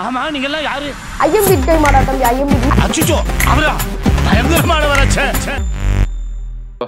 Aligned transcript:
ஆமா 0.00 0.20
நீங்க 0.34 0.46
எல்லாம் 0.48 0.62
யாரு 0.62 0.90
ஐஎம்பி 1.24 1.54
டைமாடா 1.68 1.98
தம்பி 2.08 2.24
ஐஎம்பி 2.28 2.56
அச்சுச்சோ 2.84 3.16
அவரா? 3.50 3.72
பயங்கரமானவரா 4.26 5.04
ச்சே. 5.14 5.24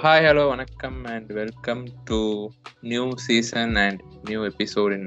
Hi, 0.04 0.14
hello, 0.26 0.48
வணக்கம் 0.48 0.96
and 1.04 1.26
welcome 1.38 1.82
to 2.08 2.20
new 2.92 3.04
season 3.26 3.76
and 3.84 3.98
new 4.30 4.40
episode 4.50 4.92
in 4.96 5.04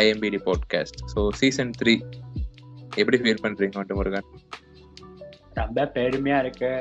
IMBD 0.00 0.36
podcast. 0.48 0.96
So 1.12 1.28
season 1.40 1.70
3 1.82 1.94
எப்படி 2.96 3.18
ஃபீல் 3.22 3.42
பண்றீங்க 3.44 3.78
வந்து 3.82 3.94
முருகன்? 4.00 4.28
ரொம்ப 5.60 5.90
பெருமையா 5.94 6.38
இருக்கு. 6.44 6.72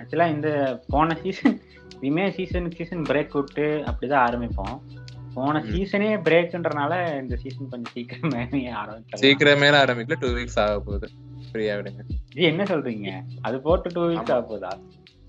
ஆக்சுவலா 0.00 0.28
இந்த 0.36 0.48
போன 0.88 1.16
சீசன் 1.22 1.62
இனிமே 2.00 2.30
சீசன் 2.30 2.74
சீசன் 2.78 3.02
பிரேக் 3.02 3.36
விட்டு 3.38 3.84
அப்படிதான் 3.90 4.26
ஆரம்பிப்போம். 4.28 4.76
போன. 5.34 5.62
சீசனே 5.70 6.10
பிரேக்ன்றனால 6.26 6.92
இந்த 7.20 7.36
சீசன் 7.36 7.68
கொஞ்சம் 7.68 7.92
சீக்கிரமே 7.96 8.42
ஆரம்பிச்சோம் 8.82 9.22
சீக்கிரமே 9.22 9.68
ஆரம்பிக்கல 9.82 10.16
டூ 10.20 10.28
வீக்ஸ் 10.28 10.58
ஆக 10.64 10.80
போகுது. 10.80 11.08
ஃப்ரீயா 11.48 11.74
விடுங்க. 11.78 12.02
இது 12.34 12.42
என்ன 12.42 12.62
சொல்றீங்க? 12.62 13.10
அது 13.40 13.60
போட்டு 13.60 13.90
டூ 13.92 14.02
வீக்ஸ். 14.08 14.32
ஆக 14.32 14.42
போதா 14.42 14.70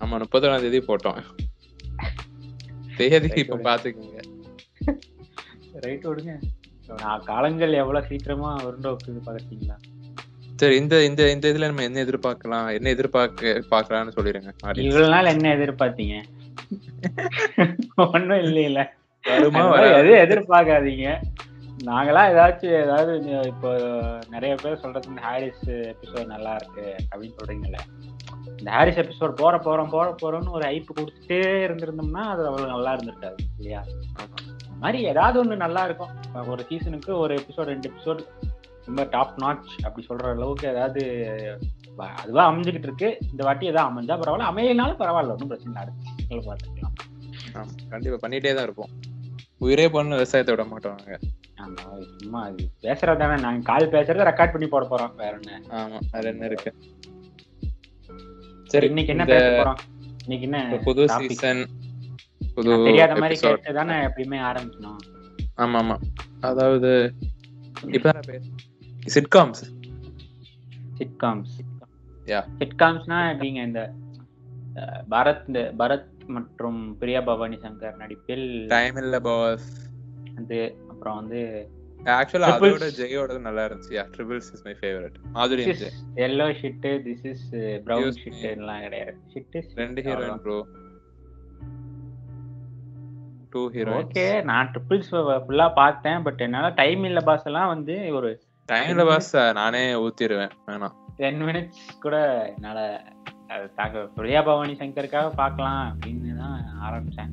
ஆமா 0.00 0.22
முப்பத்தொன்னாம் 0.22 0.64
தேதி 0.64 0.78
போட்டோம். 0.78 1.18
தேதி 2.96 3.30
இப்ப. 3.34 3.58
பாத்துக்கோங்க. 3.68 4.18
ரைட் 5.84 6.06
விடுங்க 6.06 6.34
நான் 7.02 7.22
காலங்கள் 7.24 7.72
எவ்வளவு 7.72 8.06
சீக்கிரமா 8.06 8.50
உருண்டு 8.64 8.90
வைக்குது 8.90 9.20
பாத்தீங்களா 9.26 9.76
சரி 10.56 10.76
இந்த 10.76 11.04
இந்த 11.04 11.30
இந்த 11.30 11.46
இதுல 11.48 11.66
நம்ம 11.66 11.82
என்ன 11.82 12.04
எதிர்பார்க்கலாம்? 12.04 12.74
என்ன 12.74 12.88
எதிர்பார்க்க 12.88 13.62
பாக்கலாம்னு 13.70 14.12
audience. 14.20 14.82
இவ்வளவு 14.82 15.10
நாள் 15.10 15.24
என்ன 15.24 15.56
எதிர்பார்த்தீங்க? 15.56 16.14
ஒண்ணும் 17.96 18.42
இல்லையில. 18.46 18.80
வருமா? 19.28 19.62
எதுவும் 19.80 20.22
எதிர்பார்க்காதீங்க. 20.24 21.08
நாங்களாம் 21.84 22.28
ஏதாச்சும் 22.32 22.74
ஏதாவது 22.82 23.14
இப்போ 23.50 23.70
நிறைய 24.30 24.52
பேர் 24.62 24.80
சொல்றது 24.82 25.08
இந்த 25.08 25.20
ஹாரிஸ் 25.20 25.64
எபிசோட் 25.70 26.30
நல்லா 26.34 26.52
இருக்கு 26.60 26.84
அப்படின்னு 27.14 27.36
சொல்றீங்கல்ல. 27.38 27.80
இந்த 28.58 28.70
ஹாரிஸ் 28.70 29.00
எபிசோட் 29.02 29.32
போற 29.42 29.56
போறோம் 29.66 29.90
போற 29.94 30.14
போறோம்னு 30.22 30.54
ஒரு 30.58 30.68
ஐப்பு 30.68 30.92
கொடுத்துட்டே 30.98 31.38
இருந்திருந்தோம்னா 31.66 32.24
அது 32.32 32.46
அவ்வளவு 32.46 32.72
நல்லா 32.74 32.92
இருந்திருக்காது 32.94 33.42
இல்லையா? 33.56 33.82
மாதிரி 34.82 34.98
ஏதாவது 35.12 35.36
ஒண்ணு 35.44 35.56
நல்லா 35.64 35.84
இருக்கும். 35.84 36.12
ஒரு 36.52 36.64
சீசனுக்கு 36.68 37.18
ஒரு 37.18 37.34
எபிசோட் 37.34 37.70
ரெண்டு 37.72 37.90
எபிசோட் 37.90 38.22
ரொம்ப 38.86 39.04
டாப் 39.10 39.34
நாச் 39.42 39.84
அப்படி 39.86 40.06
சொல்ற 40.08 40.26
அளவுக்கு 40.34 40.68
ஏதாவது 40.68 41.02
அதுவா 42.22 42.44
அமைஞ்சுக்கிட்டு 42.50 42.88
இருக்கு. 42.88 43.18
இந்த 43.30 43.44
வாட்டி 43.44 43.66
ஏதாவது 43.66 43.90
அமைஞ்சா 43.92 44.16
பரவாயில்ல. 44.20 44.48
அமையனாலும் 44.52 45.00
பரவாயில்ல. 45.02 45.34
ஒன்றும் 45.34 45.50
பிரச்சனை 45.52 45.74
இல்லை. 45.74 45.94
அடுத்து 46.30 46.50
பார்த்துக்கலாம். 46.50 46.94
கண்டிப்பா 47.90 48.28
பண்ணிட்டே 48.28 48.54
தான் 48.54 48.66
இருப்போம். 48.68 48.90
உயிரே 49.60 49.86
பண்ண 49.94 50.16
விவசாயத்தை 50.18 50.52
விட 50.54 50.64
மாட்டோம் 50.70 50.96
நாங்க. 50.98 51.16
ஆமா 51.64 51.82
சும்மா 52.20 52.40
அது 52.48 52.64
பேசுறது 52.84 53.20
தானே. 53.22 53.36
நாங்க 53.44 53.66
கால் 53.70 53.92
பேசுறத 53.94 54.26
ரெக்கார்ட் 54.30 54.54
பண்ணி 54.54 54.68
போட 54.74 54.84
போறோம். 54.90 55.14
வேற 55.22 55.32
என்ன? 55.40 55.60
ஆமா 55.80 55.98
அது 56.16 56.26
என்ன 56.32 56.46
இருக்கு? 56.50 56.70
சரி 58.72 58.86
இன்னைக்கு 58.92 59.12
என்ன 59.14 59.26
பேச 59.32 59.46
போறோம்? 59.60 59.80
இன்னைக்கு 60.24 60.46
என்ன 60.48 60.60
புது? 60.86 61.04
சீசன் 61.16 61.62
புது 62.56 62.76
தெரியாத 62.88 63.14
மாதிரி. 63.22 63.36
கேட்டு 63.44 63.72
தானே 63.78 63.96
எப்பயுமே 64.08 64.40
ஆரம்பிக்கணும். 64.50 65.00
ஆமா 65.64 65.78
ஆமா. 65.82 65.96
அதாவது 66.50 66.90
இப்ப 67.96 68.12
சிட்காம்ஸ் 69.16 69.64
சிட்காம்ஸ். 71.00 71.54
சிட்காம்ஸ்னா 72.60 73.18
எப்படிங்க 73.32 73.62
இந்த 73.70 73.82
பரத் 75.12 75.44
இந்த 75.50 75.60
பரத் 75.80 76.06
மற்றும் 76.28 76.78
பிரியா 76.98 77.20
பவானி 77.22 77.58
சங்கர் 77.60 77.96
நடிப்பில் 77.96 78.46
டைம் 78.68 78.96
இல்ல 78.96 79.18
பாஸ் 79.20 79.66
வந்து 80.34 80.60
அப்புறம் 80.88 81.18
வந்து 81.20 81.40
ஆக்சுவலா. 82.14 82.48
அதோட 82.54 82.86
ஜெயோட 82.98 83.36
நல்லா 83.40 83.62
இருந்துச்சு 83.66 83.94
yeah 83.96 84.04
triples 84.14 84.48
is 84.54 84.64
my 84.64 84.74
favourite 84.80 85.16
Madhuri 85.34 85.62
Jai 85.74 85.94
yellow 86.24 86.46
shirt 86.60 86.90
this 87.04 87.24
is 87.26 87.46
me. 87.52 88.10
Shirt 88.18 88.48
எல்லாம் 88.50 88.82
கிடையாது. 88.82 89.16
ஷிட்டு 89.32 89.60
ரெண்டு 89.76 90.02
heroine 90.02 90.42
bro 90.42 90.58
two 93.52 93.62
heroine 93.70 93.98
okay 94.00 94.26
நான் 94.44 94.70
ட்ரிபிள்ஸ் 94.72 95.10
ஃபுல்லா 95.44 95.68
பார்த்தேன் 95.74 96.22
பட் 96.22 96.40
என்னால 96.40 96.70
டைம் 96.74 97.04
இல்ல 97.04 97.20
பாஸ் 97.22 97.46
எல்லாம் 97.46 97.72
வந்து 97.74 97.96
ஒரு 98.12 98.30
டைம் 98.68 98.88
இல்ல 98.88 99.04
பாஸ் 99.04 99.32
நானே 99.54 99.82
ஊத்திடுவேன் 99.96 100.54
வேணாம். 100.66 100.94
டென் 101.16 101.42
மினிட்ஸ் 101.44 101.84
கூட 102.00 102.16
என்னால 102.54 102.78
அது 103.50 103.66
தாக்க 103.76 104.00
பிரியா 104.16 104.40
பவானி 104.46 104.74
சங்கருக்காக 104.80 105.28
பார்க்கலாம் 105.40 105.82
அப்படின்னு 105.90 106.32
தான் 106.40 106.56
ஆரம்பிச்சேன். 106.86 107.32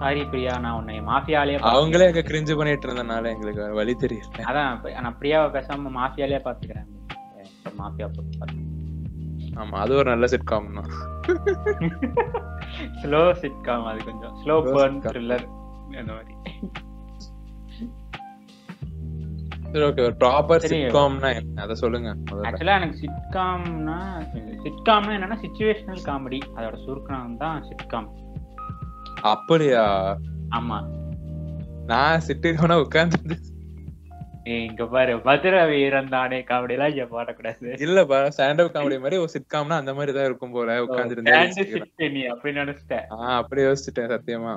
சாரி 0.00 0.20
பிரியா 0.32 0.52
நான் 0.64 0.76
உன்னை 0.78 0.96
மாஃபியாலேயே 1.08 1.58
அவங்களே 1.70 2.08
அங்க 2.10 2.22
கிரிஞ்சு 2.28 2.54
பண்ணிட்டு 2.58 2.86
இருந்தனால 2.88 3.30
எங்களுக்கு 3.34 3.64
வழி 3.78 3.94
தெரியல. 4.02 4.44
அதான் 4.50 4.68
நான் 4.98 5.18
பிரியாவை 5.20 5.48
பேசாம 5.56 5.92
மாஃபியாலேயே 5.98 6.40
பாத்துக்கிறேன் 6.46 6.88
மாஃபியா 7.80 8.08
போட்டு 8.08 8.64
ஆமா 9.60 9.76
அது 9.84 9.92
ஒரு 10.00 10.08
நல்ல 10.12 10.26
சிட்காம் 10.32 10.74
தான். 10.78 10.90
ஸ்லோ 13.00 13.22
சிட்காம் 13.40 13.86
அது 13.90 14.00
கொஞ்சம். 14.08 14.34
Slow 14.42 14.56
burn. 14.68 14.98
த்ரில்லர் 15.06 15.46
அந்த 16.00 16.12
மாதிரி. 16.12 16.34
சரி 19.70 19.84
ஓகே 19.86 20.02
ஒரு 20.02 20.14
ப்ராப்பர். 20.20 20.62
சிட்காம்னா 20.66 21.30
என்ன? 21.38 21.56
அதை 21.62 21.74
சொல்லுங்க 21.80 22.10
ஆக்சுவலா 22.42 22.76
எனக்கு 22.78 23.00
சிட்காம்னா 23.02 23.96
சிட்காம்னா 24.64 25.12
என்னன்னா 25.16 25.38
சிச்சுவேஷனல் 25.42 26.06
காமெடி 26.06 26.40
அதோட 26.56 26.76
சுருக்கம் 26.84 27.36
தான் 27.36 27.60
சிட்காம் 27.68 28.08
அப்படியா? 29.32 29.84
ஆமா. 30.58 30.78
நான் 31.86 32.24
சிட்டுக்கான 32.26 32.80
உட்கார்ந்து 32.80 33.36
இங்க 34.58 34.84
பாரு 34.86 35.14
மதுரை 35.24 35.62
வீரன் 35.70 36.12
தானே 36.12 36.38
காமெடி 36.50 36.74
எல்லாம் 36.76 36.92
இங்க 36.92 37.04
பாடக்கூடாது. 37.08 37.70
இல்லப்பா 37.86 38.18
ஸ்டாண்ட் 38.28 38.62
அப் 38.62 38.72
காமெடி 38.74 38.98
மாதிரி 38.98 39.16
ஒரு 39.18 39.32
சிட்காம்னா 39.34 39.76
அந்த 39.82 39.92
மாதிரி 39.94 40.12
தான் 40.12 40.24
இருக்கும் 40.24 40.54
போல 40.54 40.76
உட்கார்ந்து 40.84 41.16
sit 41.58 41.74
நீ 42.14 42.22
அப்படி 42.26 42.52
நினைச்சிட்ட. 42.58 42.98
ஆஹ் 43.16 43.38
அப்படி 43.40 43.62
யோசிச்சுட்டேன் 43.66 44.12
சத்தியமா. 44.14 44.54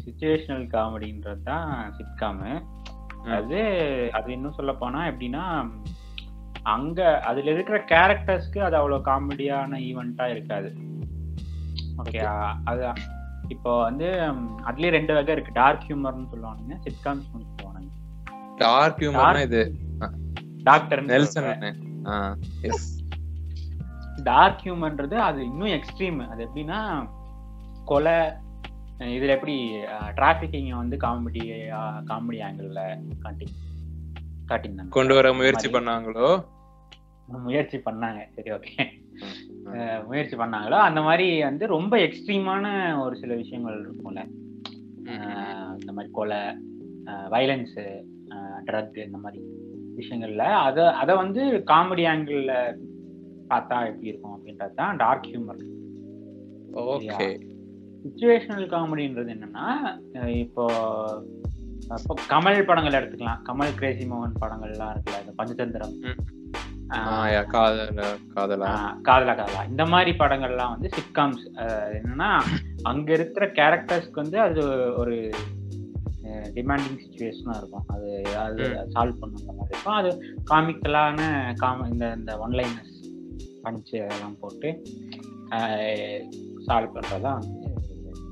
சுச்சுவேஷனல் 0.00 0.66
காமெடின்றது 0.72 1.42
தான் 1.44 1.68
சிட்காமு 1.98 2.50
அது 3.28 3.60
அது 4.12 4.28
இன்னும் 4.32 4.54
சொல்ல 4.54 4.72
போனா 4.74 5.00
எப்படின்னா 5.06 5.44
அங்க 6.64 7.00
அதுல 7.20 7.50
இருக்கிற 7.50 7.78
கேரக்டர்ஸ்க்கு 7.90 8.60
அது 8.60 8.76
அவ்வளவு 8.76 9.04
காமெடியான 9.04 9.78
ஈவெண்டா 9.80 10.26
இருக்காது. 10.26 10.70
ஓகே 11.96 12.20
அது 12.64 12.82
இப்போ 13.48 13.70
வந்து 13.82 14.08
அதுலயே 14.68 14.90
ரெண்டு 14.90 15.12
வகை 15.14 15.32
இருக்கு. 15.32 15.52
டார்க் 15.52 15.86
ஹியூமர்னு 15.86 16.30
சொல்லுவானுங்க 16.30 16.76
சிட்காம்ஸ் 16.84 17.30
சொல்லுவானுங்க 17.30 17.88
டார்க் 18.58 19.00
ஹியூமர்னா 19.02 19.42
இது 19.42 19.62
டாக்டர் 20.62 21.02
நெல்சன் 21.02 21.50
டார்க் 24.22 24.62
ஹியூமர்ன்றது 24.64 25.16
அது 25.20 25.40
இன்னும் 25.44 25.74
எக்ஸ்ட்ரீம் 25.76 26.20
அது 26.28 26.40
எப்படின்னா 26.46 26.80
கொலை 27.84 28.18
இதுல 29.00 29.34
எப்படி 29.36 29.54
டிராபிக்கிங் 30.18 30.70
வந்து 30.76 30.96
காமெடி 31.04 31.44
காமெடி 32.10 32.38
ஆங்கிள் 32.46 32.72
காட்டி 33.24 33.46
காட்டியிருந்தாங்க. 34.48 34.94
கொண்டு 34.96 35.14
வர 35.14 35.32
முயற்சி. 35.32 35.68
பண்ணாங்களோ? 35.70 36.28
முயற்சி 37.44 37.78
பண்ணாங்க. 37.78 38.20
சரி 38.36 38.50
ஓகே 38.56 38.84
முயற்சி 40.06 40.36
பண்ணாங்களோ? 40.36 40.78
அந்த 40.88 41.00
மாதிரி 41.00 41.26
வந்து 41.42 41.64
ரொம்ப 41.76 41.92
எக்ஸ்ட்ரீமான 41.96 42.66
ஒரு 43.04 43.16
சில 43.16 43.34
விஷயங்கள் 43.34 43.78
இருக்கும்ல. 43.84 44.22
இந்த 45.80 45.92
மாதிரி 45.96 46.12
கொலை 46.12 46.40
வைலன்ஸு 47.34 47.84
ட்ரக் 48.66 48.98
இந்த 49.04 49.18
மாதிரி 49.18 49.40
விஷயங்கள்ல. 50.00 50.44
அதை 50.66 50.84
அதை 51.02 51.14
வந்து 51.22 51.42
காமெடி 51.72 52.04
ஆங்கிள் 52.14 52.42
பார்த்தா 53.50 53.78
எப்படி 53.90 54.10
இருக்கும் 54.10 54.34
அப்படின்றது 54.36 54.74
தான் 54.80 54.96
டார்க் 54.96 55.30
ஹியூமர் 55.30 55.62
ஓகே 56.90 57.28
சுச்சுவேஷனல் 58.02 58.72
காமெடின்றது 58.74 59.30
என்னன்னா 59.36 59.66
இப்போ 60.42 60.64
இப்போ 61.98 62.14
கமல் 62.32 62.66
படங்கள் 62.66 62.96
எடுத்துக்கலாம். 62.98 63.40
கமல் 63.48 63.74
கிரேசி 63.74 64.04
மோகன் 64.06 64.40
படங்கள்லாம் 64.40 64.92
இருக்குல்ல 64.92 65.22
இந்த 65.22 65.32
பஞ்சதந்திரம். 65.38 65.94
காதல 67.54 68.10
காதலா? 68.34 68.68
ஆஹ் 68.70 68.94
காதலா 69.08 69.34
காதலா. 69.40 69.62
இந்த 69.68 69.84
மாதிரி 69.86 70.10
படங்கள்லாம் 70.18 70.74
வந்து 70.74 70.88
சிட்காம்ஸ் 70.96 71.44
என்னன்னா 71.98 72.30
அங்க 72.82 73.12
இருக்கிற 73.12 73.46
கேரக்டர்ஸ்க்கு 73.58 74.22
வந்து 74.22 74.38
அது 74.40 74.62
ஒரு 74.96 75.16
டிமாண்டிங் 76.56 77.00
சுச்சுவேஷனா 77.04 77.54
இருக்கும். 77.60 77.86
அது 77.94 78.08
ஏதாவது 78.32 78.64
சால்வ் 78.94 79.20
பண்ணுற 79.22 79.46
மாதிரி 79.58 79.70
இருக்கும். 79.70 79.98
அது 80.00 80.10
காமிக்கலான 80.50 81.20
காம 81.62 81.88
இந்த 81.92 82.06
இந்த 82.18 82.32
ஒன்லைனஸ் 82.46 82.94
பஞ்சு 83.62 83.98
அதெல்லாம் 84.04 84.38
போட்டு 84.40 84.68
சால்வ் 86.66 86.96
வந்து 86.96 87.32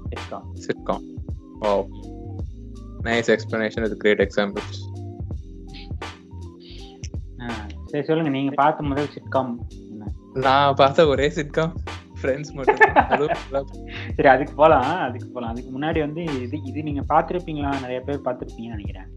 sitcom 0.09 0.55
sitcom 0.55 1.03
oh 1.61 1.87
nice 3.03 3.37
explanation 3.37 3.81
with 3.81 3.99
great 3.99 4.23
examples 4.23 4.97
சரி 7.85 8.05
சொல்லுங்க. 8.05 8.31
நீங்க 8.31 8.55
பார்த்த 8.55 8.83
முதல் 8.83 9.09
சிட்காம் 9.09 9.67
நான் 10.33 10.75
பார்த்த 10.75 11.07
ஒரே 11.07 11.31
சிட்காம் 11.31 11.73
ஃப்ரெண்ட்ஸ் 12.23 12.53
மட்டும். 12.53 12.77
சரி 14.17 14.29
அதுக்கு 14.29 14.55
போலாம். 14.55 14.83
அதுக்கு 14.83 15.29
போலாம். 15.29 15.51
அதுக்கு 15.51 15.79
முன்னாடி 15.79 15.99
வந்து 15.99 16.25
இது 16.25 16.63
இது 16.63 16.83
நீங்க 16.83 17.01
பார்த்திருப்பீங்களா? 17.15 17.81
நிறைய 17.81 18.01
பேர் 18.01 18.21
பார்த்திருப்பீங்கன்னு 18.25 18.77
நினைக்கிறேன். 18.77 19.17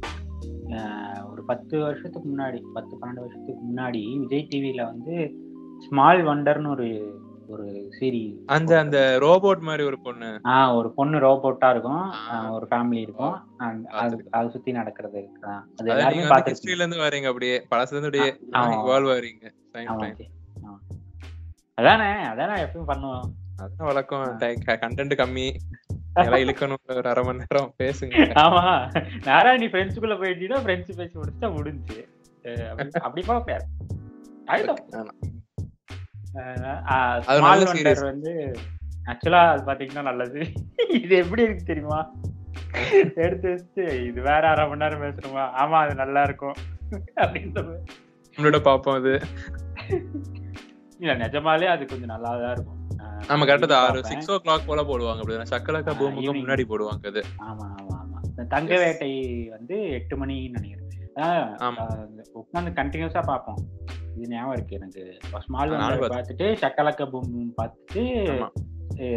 ஒரு 1.32 1.44
பத்து 1.46 1.80
வருஷத்துக்கு 1.80 2.38
முன்னாடி 2.38 2.64
பத்து 2.74 2.96
பன்னெண்டு 2.96 3.20
வருஷத்துக்கு 3.20 3.62
முன்னாடி 3.74 4.20
விஜய் 4.20 4.48
டிவில 4.50 4.84
வந்து 4.84 5.34
ஸ்மால் 5.88 6.26
வண்டர்னு 6.26 6.70
ஒரு 6.70 7.20
ஒரு 7.52 7.92
சீரிஸ் 8.00 8.38
அந்த 8.46 8.80
அந்த 8.80 9.18
ரோபோட் 9.22 9.60
மாதிரி 9.60 9.84
ஒரு 9.84 10.02
பொண்ணு. 10.02 10.42
ஆஹ் 10.44 10.76
ஒரு 10.76 10.92
பொண்ணு 10.92 11.18
ரோபோட்டா 11.18 11.70
இருக்கும். 11.70 12.12
ஆ. 12.12 12.52
ஒரு 12.52 12.68
ஃபேமிலி 12.70 13.00
இருக்கும். 13.00 13.58
அது. 13.88 14.28
அது 14.30 14.50
சுத்தி 14.50 14.72
நடக்கிறது 14.72 15.30
அது 15.42 15.90
எல்லாருமே 15.90 16.24
பாத்துருக்கீங்க 16.24 16.56
ஹிஸ்டரியில 16.56 16.76
இருந்து 16.76 16.98
வரீங்க 16.98 17.26
அப்படியே. 17.26 17.68
பழசுல 17.76 17.96
இருந்து 17.96 18.40
அப்படியே. 18.40 18.40
இவால்வ். 18.52 19.30
ஆமா. 19.76 20.16
அதானே 21.74 22.24
அதானே 22.24 22.62
எப்பயும் 22.62 22.88
பண்ணுவோம். 22.88 23.24
அதான் 23.62 23.86
வழக்கம். 23.86 24.38
கண்டென்ட் 24.40 25.16
கம்மி. 25.16 25.56
எல்லாம் 26.14 26.40
இழுக்கணும் 26.40 26.76
ஒரு 26.88 27.10
அரை 27.10 27.24
மணி 27.24 27.38
நேரம். 27.38 27.74
பேசுங்க. 27.84 28.30
ஆமா. 28.30 28.94
நேரா 29.26 29.56
நீ 29.56 29.66
ஃப்ரெண்ட்ஸுக்குள்ள 29.66 30.16
போயிட்டீங்கன்னா 30.16 30.60
ஃப்ரெண்ட்ஸ் 30.60 30.96
பேசி 30.96 31.20
முடிச்சா 31.20 31.56
முடிஞ்சு 31.56 32.08
அப்படி- 32.44 33.60
ஆயிடும் 34.46 34.74
அது 34.74 35.10
ஸ்மால். 36.34 37.66
வண்டர் 37.70 38.04
வந்து 38.06 38.32
ஆக்சுவலா 39.06 39.42
அது 39.54 39.64
பாத்தீங்கன்னா 39.70 40.04
நல்லது. 40.10 40.40
இது 41.00 41.14
எப்படி 41.16 41.42
இருக்கு 41.44 41.64
தெரியுமா? 41.64 42.00
எடுத்து 43.24 43.48
வச்சுட்டு 43.48 43.86
இது 44.10 44.20
வேற 44.22 44.44
அரை 44.50 44.64
மணி 44.68 44.84
நேரம் 44.84 45.04
பேசணுமா? 45.06 45.44
ஆமா 45.62 45.78
அது 45.86 45.94
நல்லா 45.96 46.22
இருக்கும். 46.24 46.58
நம்மளோட 48.38 48.60
பாப்போம் 48.68 48.98
அது. 49.00 49.14
இல்ல 51.00 51.14
நிஜமாலே 51.24 51.70
அது 51.76 51.84
கொஞ்சம் 51.86 52.14
நல்லா 52.16 52.32
தான் 52.38 52.54
இருக்கும் 52.56 52.78
நம்ம 53.30 53.46
கரெக்டா 53.46 53.78
ஆறு. 53.86 54.00
சிக்ஸ் 54.04 54.30
ஓ 54.32 54.36
கிளாக் 54.44 54.68
போல 54.68 54.82
போடுவாங்க 54.84 55.22
அப்படி 55.24 55.52
சக்கலக்கா 55.52 55.94
பூமுக்கு. 56.00 56.34
முன்னாடி 56.40 56.64
போடுவாங்க 56.72 57.08
அது. 57.08 57.22
ஆமா 57.48 57.66
ஆமா 57.80 57.96
ஆமா. 58.00 58.20
தங்க 58.56 58.74
வேட்டை 58.84 59.12
வந்து 59.56 59.76
எட்டு 59.98 60.16
மணின்னு 60.18 60.58
நினைக்கிறேன். 60.58 60.78
ஆமா. 61.68 61.86
உட்காந்து 62.42 62.72
கண்டினியூஸா 62.80 63.22
பார்ப்போம் 63.28 63.60
இது 64.16 64.28
ஞாபகம் 64.28 64.56
இருக்கு 64.56 64.78
எனக்கு. 64.80 65.04
ஸ்மால். 65.46 65.74
பார்த்துட்டு 66.14 66.48
சக்கலக்க 66.64 67.10
பூம் 67.12 67.54
பார்த்துட்டு 67.60 68.04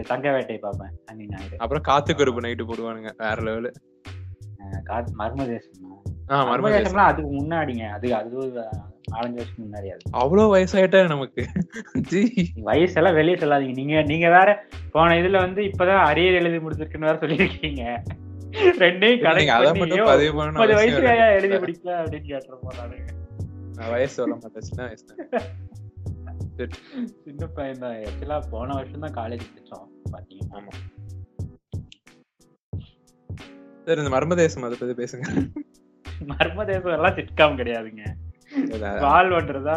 தங்க 0.08 0.26
வேட்டை 0.34 0.56
பார்ப்பேன் 0.58 0.92
அன்னி 1.06 1.24
ஞாயிறு. 1.26 1.56
அப்புறம் 1.58 1.86
காத்து 1.88 2.12
கருப்பு 2.14 2.44
நைட்டு 2.46 2.68
போடுவானுங்க 2.68 3.10
வேற 3.18 3.36
லெவலு 3.48 3.70
மர்ம 5.20 5.46
தேசம்? 5.46 5.80
மர்ம 6.50 6.68
தேசம்லாம் 6.74 7.10
அதுக்கு 7.10 7.30
முன்னாடிங்க. 7.32 7.84
அது 7.96 8.06
அது 8.18 8.36
நாலஞ்சு 9.12 9.38
வருஷத்துக்கு 9.38 9.64
முன்னாடி 9.64 9.88
அது. 9.94 10.04
அவ்வளவு 10.20 10.52
வயசாயிட்டா 10.54 11.00
நமக்கு. 11.08 11.42
வயசெல்லாம் 12.68 13.18
வெளியே 13.18 13.36
சொல்லாதீங்க. 13.36 13.74
நீங்க 13.74 14.02
நீங்க 14.02 14.28
வேற 14.28 14.50
போன 14.90 15.16
இதுல 15.22 15.42
வந்து 15.46 15.62
இப்பதான் 15.62 16.04
அரியர் 16.10 16.38
எழுதி 16.40 16.60
முடிச்சிருக்குன்னு 16.64 17.08
வேற 17.08 17.18
சொல்லியிருக்கீங்க. 17.24 17.82
ரெண்டையும் 18.82 19.18
நீங்க 19.18 19.28
கனெக்ட் 19.28 19.56
அதை 19.58 19.72
பண்ணி 19.72 19.82
மட்டும் 19.82 20.10
பதிவு 20.12 20.80
வயசுல 20.80 21.02
இல்லை. 21.02 21.14
எழுதி 21.38 21.56
முடிக்கல 21.56 21.92
அப்படின்னு 22.00 22.30
கேட்டுருப்போம் 22.32 22.78
நானு. 22.80 22.98
நான் 23.76 23.92
வயசு 23.94 24.14
சொல்ல 24.16 24.34
மாட்டேன் 24.36 24.66
சின்ன 24.68 24.82
வயசு 24.86 25.04
தான். 25.10 25.20
சின்ன 27.24 27.46
பையன் 27.56 27.80
தான் 27.82 27.94
ஆக்சுவலா 28.00 28.36
போன 28.52 28.74
வருஷம் 28.78 29.04
தான் 29.04 29.16
காலேஜ் 29.18 29.44
படிச்சோம் 29.46 29.86
பாத்தீங்கன்னா. 30.12 30.58
ஆமா. 30.58 30.72
சரி 33.86 34.00
இந்த 34.02 34.12
மர்மதேசம் 34.14 34.66
அதை 34.68 34.76
பத்தி 34.80 34.94
பேசுங்க. 35.00 35.24
மர்ம 36.30 36.64
தேசம் 36.70 36.96
எல்லாம் 36.98 37.16
சிட்காம் 37.18 37.58
கிடையாதுங்க. 37.60 38.04
வால் 39.06 39.34
பண்றதா 39.34 39.74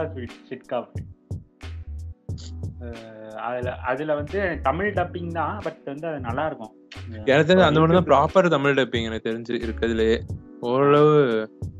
சிட்காம் 0.49 0.89
அதுல 3.47 3.71
அதுல 3.89 4.15
வந்து 4.19 4.39
தமிழ் 4.67 4.95
டப்பிங் 4.97 5.31
தான் 5.37 5.55
பட் 5.65 5.79
வந்து 5.91 6.07
அது 6.09 6.19
நல்லா 6.27 6.43
இருக்கும் 6.49 6.73
எனக்கு 7.25 7.47
தெரிஞ்சு 7.49 7.67
அந்த 7.67 7.79
மட்டும் 7.81 7.99
தான் 7.99 8.09
ப்ராப்பர் 8.11 8.53
தமிழ் 8.55 8.77
டப்பிங் 8.79 9.07
எனக்கு 9.09 9.29
தெரிஞ்சு 9.29 9.53
இருக்கிறதுலயே 9.65 10.17
ஓரளவு 10.69 11.15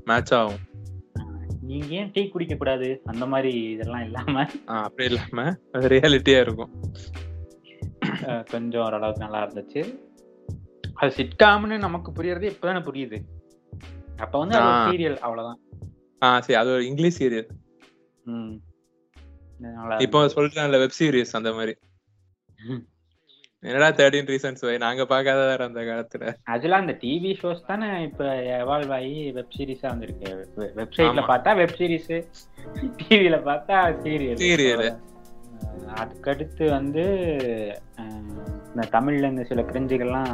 மேட்ச் 0.09 0.33
ஆகும். 0.39 0.59
நீங்க 1.67 1.85
ஏன் 1.97 2.11
டீ 2.13 2.21
குடிக்க 2.27 2.55
கூடாது 2.55 2.87
அந்த 3.05 3.25
மாதிரி 3.25 3.51
இதெல்லாம் 3.71 4.03
இல்லாம. 4.03 4.45
அப்படி 4.79 5.07
இல்லாம 5.09 5.43
ரியாலிட்டியா 5.87 6.39
இருக்கும். 6.39 6.71
கொஞ்சம் 8.45 8.83
ஓரளவுக்கு 8.85 9.23
நல்லா 9.25 9.41
இருந்துச்சு. 9.45 9.81
அது 10.93 11.11
சிட்காம்னு 11.17 11.77
நமக்கு 11.77 12.11
புரியறது 12.11 12.45
இப்பதானே 12.53 12.81
புரியுது. 12.89 13.17
அப்ப 14.17 14.39
வந்து 14.39 14.57
அது. 14.57 14.91
சீரியல் 14.91 15.17
அவ்வளவுதான். 15.17 15.59
ஆ 16.21 16.39
சரி 16.39 16.59
அது 16.59 16.69
ஒரு 16.71 16.85
இங்கிலீஷ் 16.85 17.19
சீரியல் 17.21 17.49
ம். 18.25 18.55
இப்போ 19.99 20.19
சொல்றேன்ல 20.27 20.79
வெப் 20.79 20.97
சீரிஸ் 20.99 21.37
அந்த 21.39 21.51
மாதிரி. 21.53 21.73
என்னடா 23.63 23.87
தேர்ட்டின் 23.91 24.27
ரீசன்ஸ் 24.27 24.63
வை 24.63 24.73
நாங்க 24.77 25.03
பார்க்காத 25.05 25.39
வேற 25.47 25.61
அந்த 25.65 25.81
காலத்துல 25.81 26.25
ஆக்சுவலா 26.49 26.79
அந்த 26.79 26.93
டிவி 27.01 27.31
ஷோஸ் 27.39 27.65
தானே 27.65 27.87
இப்ப 28.03 28.25
எவால்வ் 28.57 28.93
ஆகி 28.93 29.31
வெப் 29.31 29.55
சீரிஸா 29.57 29.87
வந்திருக்கு 29.87 30.27
வெப்சைட்ல. 30.77 31.23
பார்த்தா 31.27 31.55
வெப் 31.55 31.77
சீரிஸ் 31.77 32.11
டிவில 33.01 33.37
பார்த்தா 33.47 33.77
சீரியல் 34.03 34.43
Serial. 34.43 34.83
அதுக்கடுத்து 35.95 36.63
வந்து 36.69 37.03
இந்த 38.67 38.85
தமிழ்ல 38.91 39.29
இந்த 39.29 39.43
சில 39.43 39.61
கிரிஞ்சுகள்லாம் 39.61 40.31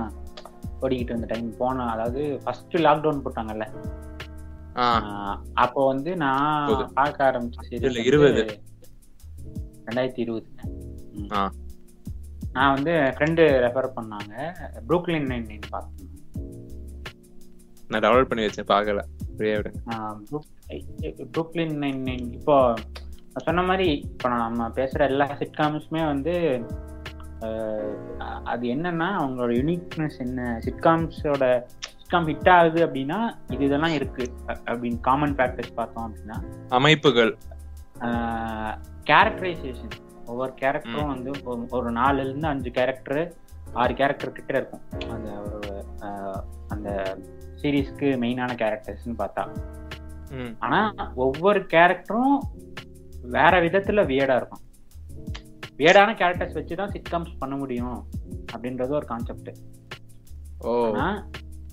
ஓடிக்கிட்டு 0.82 1.12
இருந்த 1.12 1.30
டைம் 1.30 1.50
போன 1.58 1.86
அதாவது 1.86 2.22
ஃபர்ஸ்ட் 2.44 2.78
லாக்டவுன் 2.78 3.24
போட்டாங்கல்ல 3.26 3.68
அப்போ 5.58 5.82
வந்து 5.88 6.12
நான். 6.18 6.94
பார்க்க 6.94 7.28
ஆரம்பிச்ச 7.30 7.68
சீரியல் 7.70 8.00
இருபது. 8.04 8.44
ரெண்டாயிரத்தி 9.86 10.18
இருபது. 10.18 10.48
நான் 12.56 12.74
வந்து 12.76 12.94
ஃப்ரெண்டு 13.16 13.44
ரெஃபர் 13.66 13.96
பண்ணாங்க. 13.98 14.34
ப்ரூக்லின் 14.88 15.28
நைன் 15.32 15.48
நைன் 15.52 15.70
பார்த்தேன். 15.76 16.10
நான் 17.90 18.04
டவுன்லோட் 18.04 18.30
பண்ணி 18.32 18.46
வச்சேன் 18.46 18.72
பார்க்கல. 18.74 19.02
ப்ரூக்லின் 21.36 21.76
நைன் 21.84 22.02
நைன் 22.10 22.28
இப்போ 22.40 22.58
சொன்ன 23.46 23.62
மாதிரி 23.70 23.88
இப்போ 24.12 24.28
நம்ம 24.34 24.68
பேசுற 24.80 25.02
எல்லா 25.12 25.26
சிட்காம்ஸுமே 25.42 26.04
வந்து 26.12 26.34
அது 28.52 28.66
என்னன்னா 28.74 29.08
அவங்களோட 29.22 29.52
யூனிக்னஸ் 29.60 30.20
என்ன? 30.26 30.42
சிட்காம்ஸோட 30.66 31.46
சிட்காம் 32.02 32.28
ஹிட் 32.30 32.52
ஆகுது 32.56 32.80
அப்படின்னா 32.88 33.20
இது 33.54 33.64
இதெல்லாம் 33.70 33.96
இருக்கு. 34.00 34.26
அப்படின்னு 34.70 35.00
காமன் 35.08 35.36
ஃபேக்டர்ஸ் 35.40 35.74
பார்த்தோம் 35.80 36.06
அப்படின்னா 36.08 36.38
அமைப்புகள். 36.80 37.34
கேரக்டரைசேஷன் 39.10 39.94
ஒவ்வொரு 40.26 40.54
கேரக்டரும் 40.62 41.06
வந்து 41.08 41.32
ஒரு- 41.32 41.96
நாலுல 41.96 42.20
இருந்து 42.20 42.48
அஞ்சு 42.48 42.72
கேரக்டர் 42.72 43.34
ஆறு 43.74 43.94
கேரக்டர் 43.94 44.32
கிட்ட 44.32 44.58
இருக்கும். 44.58 44.82
அந்த 45.10 45.32
ஒரு 45.42 45.86
அந்த 46.68 47.18
சீரீஸ்க்கு 47.62 48.18
மெயினான 48.18 48.56
கேரக்டர்ஸ்னு 48.56 49.16
பார்த்தா. 49.18 49.56
ஆனா 50.60 50.94
ஒவ்வொரு 51.16 51.60
கேரக்டரும் 51.60 52.38
வேற 53.22 53.62
விதத்துல 53.62 54.06
வியர்டா 54.06 54.36
இருக்கும். 54.36 54.60
வியர்டான 55.78 56.16
கேரக்டர்ஸ் 56.16 56.54
வச்சு 56.54 56.76
தான் 56.76 56.92
சிட்காம்ஸ் 56.92 57.38
பண்ண 57.40 57.56
முடியும் 57.56 58.06
அப்படின்றது 58.58 58.90
ஒரு 58.90 59.06
கான்செப்ட் 59.06 59.58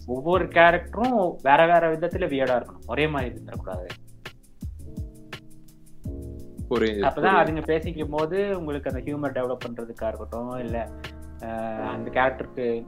ஒவ்வொரு 0.06 0.44
கேரக்டரும் 0.44 1.36
வேற 1.42 1.66
வேற 1.66 1.96
விதத்துல 1.96 2.28
வியர்டா 2.28 2.62
இருக்கணும். 2.62 2.86
ஒரே 2.86 3.06
மாதிரி 3.06 3.34
இருந்துடக்கூடாது. 3.34 3.86
அப்பதான். 6.70 7.38
அதுங்க 7.42 7.62
பேசிக்கும் 7.64 8.10
போது 8.10 8.58
உங்களுக்கு 8.58 8.90
அந்த 8.92 9.02
ஹியூமர் 9.06 9.32
டெவலப் 9.32 9.64
பண்றதுக்கா 9.66 10.08
இருக்கட்டும் 10.08 10.58
இல்ல 10.58 10.88
அந்த 11.90 12.10
கேரக்டருக்கு 12.10 12.86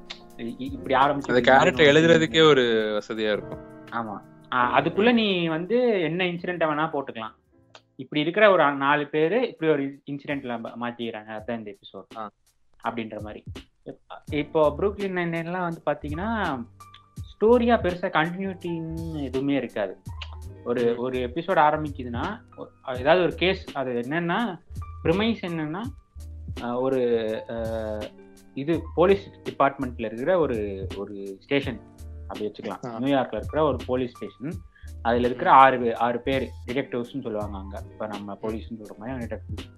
இப்படி 0.58 0.94
ஆரம்பிச்சு 0.94 1.32
அந்த 1.34 1.40
கேரக்டர் 1.40 1.90
எழுதுறதுக்கே 1.94 2.48
ஒரு 2.48 2.64
வசதியா 2.98 3.32
இருக்கும். 3.32 3.58
ஆமா. 3.92 4.16
அதுக்குள்ள 4.54 5.12
நீ 5.12 5.48
வந்து 5.48 6.00
என்ன 6.00 6.24
இன்சிடென்ட் 6.24 6.64
வேணா 6.70 6.86
போட்டுக்கலாம். 6.94 7.34
இப்படி 7.96 8.20
இருக்கிற 8.20 8.50
ஒரு 8.50 8.74
நாலு 8.74 9.06
பேரு 9.06 9.48
இப்படி 9.48 9.70
ஒரு 9.72 9.82
இன்சிடென்ட்ல 10.10 10.54
மாத்திக்கிறாங்க. 10.82 11.30
அதான் 11.38 11.58
இந்த 11.58 11.70
எபிசோட். 11.70 12.28
அப்படின்ற 12.84 13.20
மாதிரி. 13.20 13.42
இப்போ 14.30 14.74
ப்ரூக்லின் 14.78 15.16
நைன் 15.18 15.44
எல்லாம் 15.44 15.62
வந்து 15.62 15.82
பாத்தீங்கன்னா 15.86 16.28
ஸ்டோரியா 17.30 17.76
பெருசா 17.76 18.08
கண்டினியூட்டின்னு 18.18 19.22
எதுவுமே 19.22 19.54
இருக்காது. 19.54 19.98
ஒரு. 20.64 20.82
ஒரு 20.96 21.18
எபிசோட் 21.18 21.60
ஆரம்பிக்குதுன்னா 21.68 22.24
ஏதாவது 22.98 23.22
ஒரு 23.22 23.34
கேஸ் 23.34 23.62
அது 23.74 23.92
என்னன்னா 24.08 24.38
ப்ரிமைஸ் 25.04 25.40
என்னன்னா 25.50 25.82
ஒரு 26.80 27.00
இது 28.54 28.74
போலீஸ் 28.94 29.24
டிபார்ட்மெண்ட்ல 29.44 30.08
இருக்கிற 30.10 30.32
ஒரு 30.38 30.56
ஒரு 30.96 31.14
ஸ்டேஷன் 31.40 31.80
அப்படி 32.28 32.46
வச்சுக்கலாம். 32.46 32.82
நியூயார்க்ல 33.04 33.40
இருக்கிற 33.42 33.62
ஒரு 33.64 33.78
போலீஸ் 33.86 34.14
ஸ்டேஷன் 34.16 34.52
அதுல 35.02 35.26
இருக்கிற 35.26 35.50
ஆறு 35.50 35.96
ஆறு 35.96 36.18
பேர் 36.20 36.44
டிடெக்டிவ்ஸ்னு 36.66 37.24
சொல்லுவாங்க 37.26 37.56
அங்க. 37.58 37.82
இப்ப 37.92 38.06
நம்ம 38.06 38.38
போலீஸ்னு 38.42 38.80
சொல்ற 38.80 38.96
மாதிரி 38.98 39.24
டிடெக்டிவ்ஸ் 39.24 39.68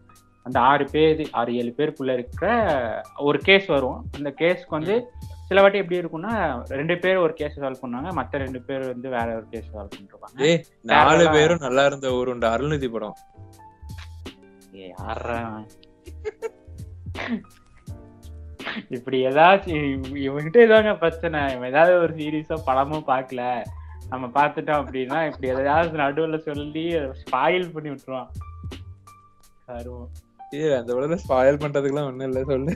அந்த 0.44 0.60
ஆறு 0.60 0.90
பேர் 0.90 1.28
ஆறு 1.32 1.56
ஏழு 1.56 1.74
பேருக்குள்ள 1.76 2.12
இருக்கிற 2.12 3.02
ஒரு 3.16 3.38
கேஸ் 3.38 3.66
வரும். 3.66 4.04
அந்த 4.12 4.34
கேஸ்க்கு 4.38 4.68
வந்து 4.68 5.10
சில 5.48 5.60
வாட்டி 5.60 5.78
எப்படி 5.78 6.00
இருக்கும்னா 6.00 6.62
ரெண்டு 6.64 6.98
பேர் 6.98 7.16
ஒரு 7.16 7.32
கேஸ் 7.32 7.60
சால்வ் 7.60 7.76
பண்ணுவாங்க 7.82 8.08
மத்த 8.16 8.30
ரெண்டு 8.30 8.60
பேர் 8.60 8.86
வந்து 8.86 9.08
வேற 9.08 9.34
ஒரு 9.34 9.46
கேஸ் 9.50 9.70
சால்வ் 9.74 9.88
பண்ணிருப்பாங்க. 9.98 10.64
நாலு 10.82 11.30
பேரும் 11.30 11.58
நல்லா 11.60 11.86
இருந்த 11.86 12.08
ஊருண்ட 12.08 12.50
அருள்நிதி 12.50 12.88
படம்? 12.88 13.16
இப்படி 18.88 19.26
ஏதாச்சும் 19.26 20.08
இவ- 20.08 20.32
இவன்கிட்ட 20.32 20.56
ஏதாங்க 20.56 20.98
பிரச்சனை? 20.98 21.54
இவன் 21.54 21.68
ஏதாவது 21.68 21.98
ஒரு 21.98 22.14
சீரியஸோ 22.14 22.60
படமோ 22.66 23.02
பார்க்கல. 23.06 23.62
நம்ம 24.08 24.26
பார்த்துட்டோம் 24.26 24.84
அப்படின்னா 24.84 25.26
இப்படி 25.26 25.48
எதையாவது 25.48 25.98
நடுவுல 25.98 26.38
சொல்லி 26.38 26.94
ஸ்பாயில் 26.94 27.72
பண்ணி 27.72 27.90
விட்டுருவான். 27.90 28.28
கருவம் 29.66 30.08
ஏய் 30.54 30.76
அந்த 30.78 30.90
விட 30.94 31.18
ஸ்பாயில் 31.24 31.60
பண்றதுக்குலாம் 31.62 32.08
ஒண்ணும் 32.10 32.28
இல்ல 32.30 32.42
சொல்லு. 32.50 32.72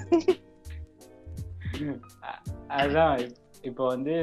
அதுதான் 2.78 3.16
இப்போ 3.68 3.84
வந்து 3.94 4.14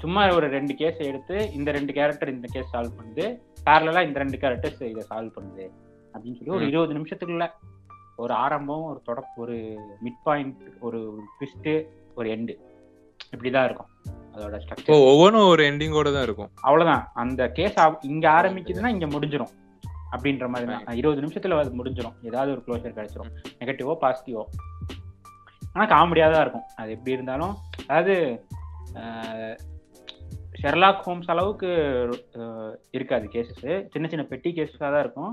சும்மா 0.00 0.22
ஒரு 0.36 0.46
ரெண்டு 0.56 0.74
கேஸ் 0.80 1.00
எடுத்து 1.08 1.36
இந்த 1.58 1.70
ரெண்டு 1.76 1.92
கேரக்டர் 1.98 2.34
இந்த 2.36 2.48
கேஸ் 2.54 2.72
சால்வ் 2.74 2.98
பண்ணுது. 2.98 3.24
பேரலா 3.66 4.00
இந்த 4.08 4.18
ரெண்டு 4.22 4.40
கேரக்டர்ஸ் 4.42 4.82
இதை 4.92 5.04
சால்வ் 5.10 5.36
பண்ணுது. 5.36 5.66
அப்படின்னு 6.12 6.38
சொல்லி 6.38 6.54
ஒரு. 6.56 6.70
இருபது 6.70 6.96
நிமிஷத்துக்குள்ள 6.98 7.46
ஒரு 8.22 8.32
ஆரம்பம் 8.44 8.84
ஒரு 8.90 9.00
தொடக்க 9.08 9.40
ஒரு 9.44 9.56
மிட் 10.04 10.22
பாயிண்ட் 10.26 10.62
ஒரு 10.86 11.00
ட்விஸ்ட் 11.36 11.70
ஒரு 12.18 12.28
எண்டு 12.34 12.54
இப்படிதான் 13.32 13.66
இருக்கும். 13.68 13.90
அதோட 14.34 14.58
ஸ்ட்ரக்சர் 14.62 15.06
ஒவ்வொன்றும் 15.10 15.48
ஒரு 15.52 15.62
எண்டிங்கோட 15.70 16.08
தான் 16.16 16.26
இருக்கும். 16.28 16.50
அவ்வளவுதான். 16.66 17.04
அந்த 17.22 17.42
கேஸ் 17.58 17.78
இங்க 18.12 18.26
ஆரம்பிக்குதுன்னா 18.38 18.92
இங்க 18.96 19.08
முடிஞ்சிரும். 19.14 19.52
அப்படின்ற 20.14 20.46
மாதிரி 20.52 20.66
தான். 20.70 20.86
இருபது 21.00 21.22
நிமிஷத்துல 21.24 21.58
அது 21.64 21.78
முடிஞ்சிரும். 21.80 22.16
ஏதாவது 22.28 22.52
ஒரு 22.54 22.62
க்ளோஷர் 22.66 22.96
கிடைச்சிரும். 22.98 23.32
நெகட்டிவோ 23.60 23.94
பாசிட்டிவோ 24.04 24.44
ஆனா 25.74 25.84
காமெடியா 25.94 26.26
தான் 26.32 26.42
இருக்கும். 26.44 26.66
அது 26.80 26.90
எப்படி 26.96 27.16
இருந்தாலும் 27.16 27.54
அதாவது 27.88 28.14
ஷெர்லாக் 30.62 31.04
ஹோம்ஸ் 31.06 31.30
அளவுக்கு 31.34 31.70
இருக்காது 32.96 33.26
கேசஸ் 33.34 33.62
சின்ன 33.92 34.08
சின்ன 34.12 34.24
பெட்டி 34.32 34.50
கேஸஸாக 34.58 34.90
தான் 34.94 35.04
இருக்கும். 35.04 35.32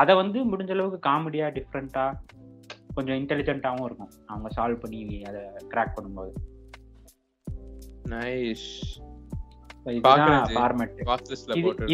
அதை 0.00 0.12
வந்து 0.22 0.38
முடிஞ்ச 0.52 0.72
அளவுக்கு 0.76 0.98
காமெடியா 1.08 1.46
டிஃப்ரெண்டா 1.58 2.04
கொஞ்சம் 2.96 3.18
இன்டெலிஜென்ட்டாகவும் 3.20 3.86
இருக்கும். 3.88 4.12
அவங்க 4.32 4.48
சால்வ் 4.56 4.82
பண்ணி 4.84 5.00
அதை 5.30 5.42
கிராக் 5.72 5.94
பண்ணும்போது. 5.96 6.32
நைஸ் 8.12 8.68
இதுதான் 9.94 10.46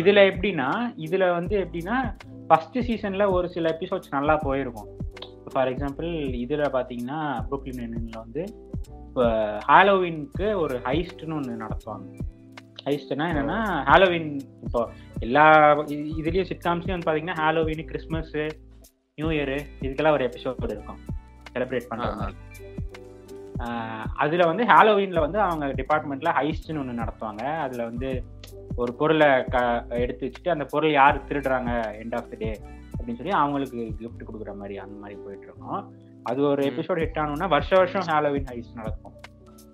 இதுல 0.00 0.21
எப்படின்னா 0.31 0.69
இதுல 1.07 1.25
வந்து 1.38 1.55
எப்படின்னா 1.65 1.97
ஃபர்ஸ்ட் 2.49 2.79
சீசன்ல 2.79 3.25
ஒரு 3.31 3.49
சில 3.49 3.76
எபிசோட்ஸ் 3.76 4.15
நல்லா 4.17 4.37
போயிருக்கும். 4.37 4.88
ஃபார் 5.53 5.69
எக்ஸாம்பிள் 5.73 6.11
இதுல 6.45 6.65
பாத்தீங்கன்னா 6.76 7.19
ப்ரூக்லின் 7.49 7.81
நைன்ல 7.95 8.17
வந்து 8.25 8.43
இப்போ 9.09 9.26
ஹாலோவின்க்கு 9.69 10.49
ஒரு 10.62 10.76
ஹைஸ்ட்னு 10.85 11.37
ஒன்று 11.38 11.61
நடத்துவாங்க. 11.65 12.07
ஹைஸ்ட்னா 12.87 13.26
என்னன்னா 13.33 13.59
ஹாலோவின் 13.91 14.31
இப்போ 14.65 14.81
எல்லா 15.21 15.45
இதுலயும் 16.21 16.50
சிட்காம்ஸ்லயும் 16.53 16.97
வந்து 16.97 17.11
பாத்தீங்கன்னா 17.11 17.38
ஹாலோவின் 17.43 17.85
கிறிஸ்மஸ் 17.85 18.35
நியூ 19.19 19.31
இயர் 19.31 19.57
இதுக்கெல்லாம் 19.83 20.17
ஒரு 20.19 20.31
எபிசோட் 20.31 20.71
இருக்கும். 20.76 21.00
செலிப்ரேட் 21.53 21.88
பண்ற. 21.88 22.11
மாதிரி 22.15 22.75
அதுல 24.17 24.47
வந்து 24.47 24.65
ஹாலோவீன்ல 24.65 25.21
வந்து 25.21 25.41
அவங்க 25.41 25.67
டிபார்ட்மெண்ட்ல 25.67 26.31
ஹைஸ்ட்னு 26.39 26.79
ஒன்று 26.79 27.03
நடத்துவாங்க. 27.03 27.45
அதுல 27.59 27.85
வந்து 27.85 28.25
ஒரு 28.77 28.95
பொருளை 28.95 29.45
க 29.45 29.85
எடுத்து 29.89 30.27
வச்சுட்டு 30.27 30.49
அந்த 30.49 30.65
பொருள் 30.65 30.91
யார் 30.91 31.25
திருடுறாங்க 31.29 31.71
எண்ட் 32.01 32.15
ஆஃப் 32.15 32.31
த 32.31 32.37
டே 32.39 32.51
அப்படின்னு 32.99 33.17
சொல்லி 33.17 33.31
அவங்களுக்கு 33.31 33.79
gift 34.01 34.21
கொடுக்குற 34.27 34.57
மாதிரி 34.57 34.79
அந்த 34.79 34.97
மாதிரி 35.01 35.21
போயிட்டு 35.21 35.47
இருக்கோம். 35.47 35.93
அது 36.23 36.43
ஒரு. 36.43 36.63
எபிசோட் 36.63 37.03
ஹிட் 37.05 37.21
ஆனோம்னா 37.23 37.49
வருஷ 37.49 37.77
வருஷம் 37.77 38.07
ஹாலோவின் 38.07 38.49
ஹைஸ்ட் 38.51 38.75
நடக்கும். 38.75 39.15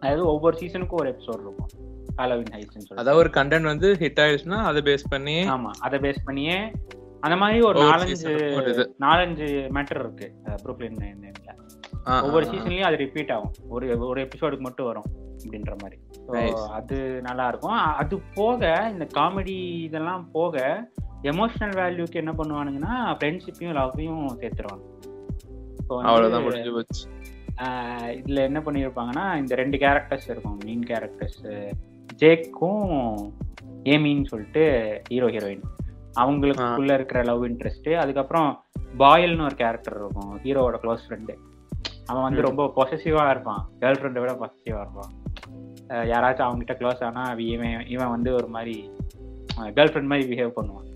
அதாவது 0.00 0.26
ஒவ்வொரு 0.26 0.56
சீசனுக்கும் 0.60 1.00
ஒரு 1.02 1.10
எபிசோட் 1.10 1.42
இருக்கும். 1.46 1.70
ஹாலோவின் 2.16 2.52
ஹைஸ்ட்னு 2.52 2.86
சொல்லி 2.86 3.02
அதாவது 3.02 3.16
ஒரு 3.16 3.30
கண்டென்ட் 3.34 3.62
வந்து 3.62 3.96
ஹிட் 4.00 4.22
ஆயிடுச்சுன்னா 4.24 4.58
அதை 4.62 4.82
பேஸ் 4.82 5.04
பண்ணி 5.10 5.48
ஆமா 5.48 5.70
அதை 5.80 5.98
பேஸ் 5.98 6.24
பண்ணியே 6.24 6.72
அந்த 7.20 7.36
மாதிரி 7.36 7.60
ஒரு 7.60 7.80
நாலஞ்சு. 7.80 8.32
நாலஞ்சு 9.00 9.48
மேட்டர் 9.76 10.00
இருக்கு 10.04 10.34
ப்ரூக்லின் 10.64 10.98
ஒவ்வொரு. 12.26 12.44
சீசன்லயும் 12.50 12.88
அது 12.88 12.96
ரிப்பீட் 13.04 13.32
ஆகும். 13.36 13.52
ஒரு 13.74 13.86
ஒரு 14.10 14.20
எபிசோடுக்கு 14.26 14.66
மட்டும் 14.68 14.88
வரும் 14.90 15.08
அப்படின்ற 15.42 15.74
மாதிரி. 15.82 15.98
அது 16.78 16.96
நல்லா 17.28 17.46
இருக்கும். 17.48 17.78
அது 18.02 18.14
போக 18.34 18.72
இந்த 18.92 19.06
காமெடி 19.18 19.56
இதெல்லாம் 19.88 20.24
போக 20.36 20.64
எமோஷனல் 21.30 21.76
வேல்யூக்கு 21.80 22.20
என்ன 22.22 22.32
பண்ணுவானுங்கன்னா 22.38 22.94
ஃப்ரெண்ட்ஷிப்பையும் 23.18 23.76
லவ்வையும் 23.80 24.24
சேர்த்துருவாங்க. 24.40 24.84
இதுல 28.18 28.40
என்ன 28.48 28.60
பண்ணியிருப்பாங்கன்னா 28.66 29.26
இந்த 29.42 29.54
ரெண்டு 29.60 29.76
கேரக்டர்ஸ் 29.84 30.28
இருக்கும். 30.32 30.58
மெயின் 30.64 30.84
கேரக்டர்ஸ் 30.90 31.42
ஜேக்கும் 32.22 32.84
ஏமின்னு 33.92 34.30
சொல்லிட்டு 34.32 34.64
ஹீரோ 35.08 35.28
ஹீரோயின் 35.34 35.64
அவங்களுக்குள்ள 36.20 36.94
இருக்கிற 36.94 37.20
லவ் 37.28 37.44
இன்ட்ரெஸ்ட் 37.44 37.90
அதுக்கப்புறம் 38.02 38.50
பாயல்னு 38.98 39.46
ஒரு 39.48 39.56
கேரக்டர் 39.62 39.96
இருக்கும். 40.02 40.32
ஹீரோவோட 40.44 40.78
க்ளோஸ் 40.82 41.04
ஃப்ரெண்டு 41.06 41.34
அவன் 42.12 42.26
வந்து. 42.28 42.46
ரொம்ப 42.48 42.62
பொசசிவா 42.76 43.24
இருப்பான். 43.34 43.62
கேர்ள் 43.80 44.00
ஃப்ரெண்டை 44.00 44.22
விட 44.24 44.32
பொசசிவா 44.42 44.80
இருப்பான். 44.84 45.12
யாராச்சும் 46.12 46.46
அவங்ககிட்ட 46.46 46.74
க்ளோஸ் 46.80 47.02
ஆனா 47.08 47.22
இவன் 47.52 47.86
இவன் 47.94 48.14
வந்து 48.16 48.30
ஒரு 48.38 48.48
மாதிரி 48.56 48.76
கேர்ள் 49.76 49.92
ஃப்ரெண்ட் 49.92 50.10
மாதிரி 50.12 50.24
பிஹேவ் 50.32 50.56
பண்ணுவான். 50.58 50.88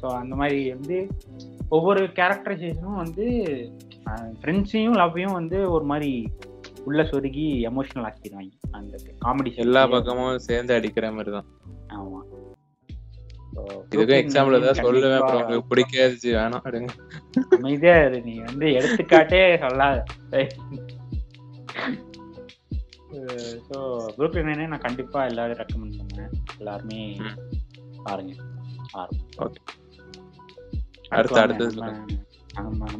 ஸோ 0.00 0.06
அந்த 0.22 0.34
மாதிரி 0.40 0.60
வந்து 0.74 0.98
ஒவ்வொரு 1.76 2.02
கேரக்டரைசேஷனும் 2.18 3.00
வந்து 3.02 3.26
ஃப்ரெண்ட்ஸையும் 4.40 4.98
லவ்வையும் 5.00 5.36
வந்து 5.40 5.58
ஒரு 5.76 5.84
மாதிரி 5.92 6.12
உள்ள 6.84 7.02
சொருகி 7.10 7.46
எமோஷனல் 7.70 8.08
ஆக்கிடுவாங்க. 8.10 8.52
அந்த 8.78 8.98
காமெடி 9.24 9.50
எல்லா 9.64 9.82
பக்கமும் 9.94 10.44
சேர்ந்து 10.48 10.74
அடிக்கிற 10.78 11.08
மாதிரி 11.16 11.32
தான். 11.36 11.48
ஆமா. 11.96 12.20
So, 12.32 12.49
இதுக்கும் 13.92 14.20
எக்ஸாம்பிள் 14.22 14.56
ஏதாவது 14.58 14.82
சொல்லுவேன் 14.84 15.16
அப்புறம் 15.18 15.40
உங்களுக்கு 15.40 15.70
பிடிக்காது 15.72 16.34
வேணாம் 16.36 16.66
அமைதியா 17.58 17.94
இரு 18.06 18.20
நீ. 18.28 18.34
வந்து 18.48 18.66
எடுத்துக்காட்டே 18.78 19.40
சொல்லாத. 19.64 19.98
ஸோ 23.68 23.78
புரூக்லின் 24.16 24.48
நைனை 24.48 24.66
நான் 24.72 24.86
கண்டிப்பா 24.86 25.20
எல்லாரும் 25.30 25.60
ரெக்கமெண்ட் 25.62 25.98
பண்ணுவேன். 26.00 26.30
எல்லாருமே. 26.58 27.00
பாருங்க. 28.06 28.32
அடுத்து 31.14 31.40
அடுத்தது 31.44 31.72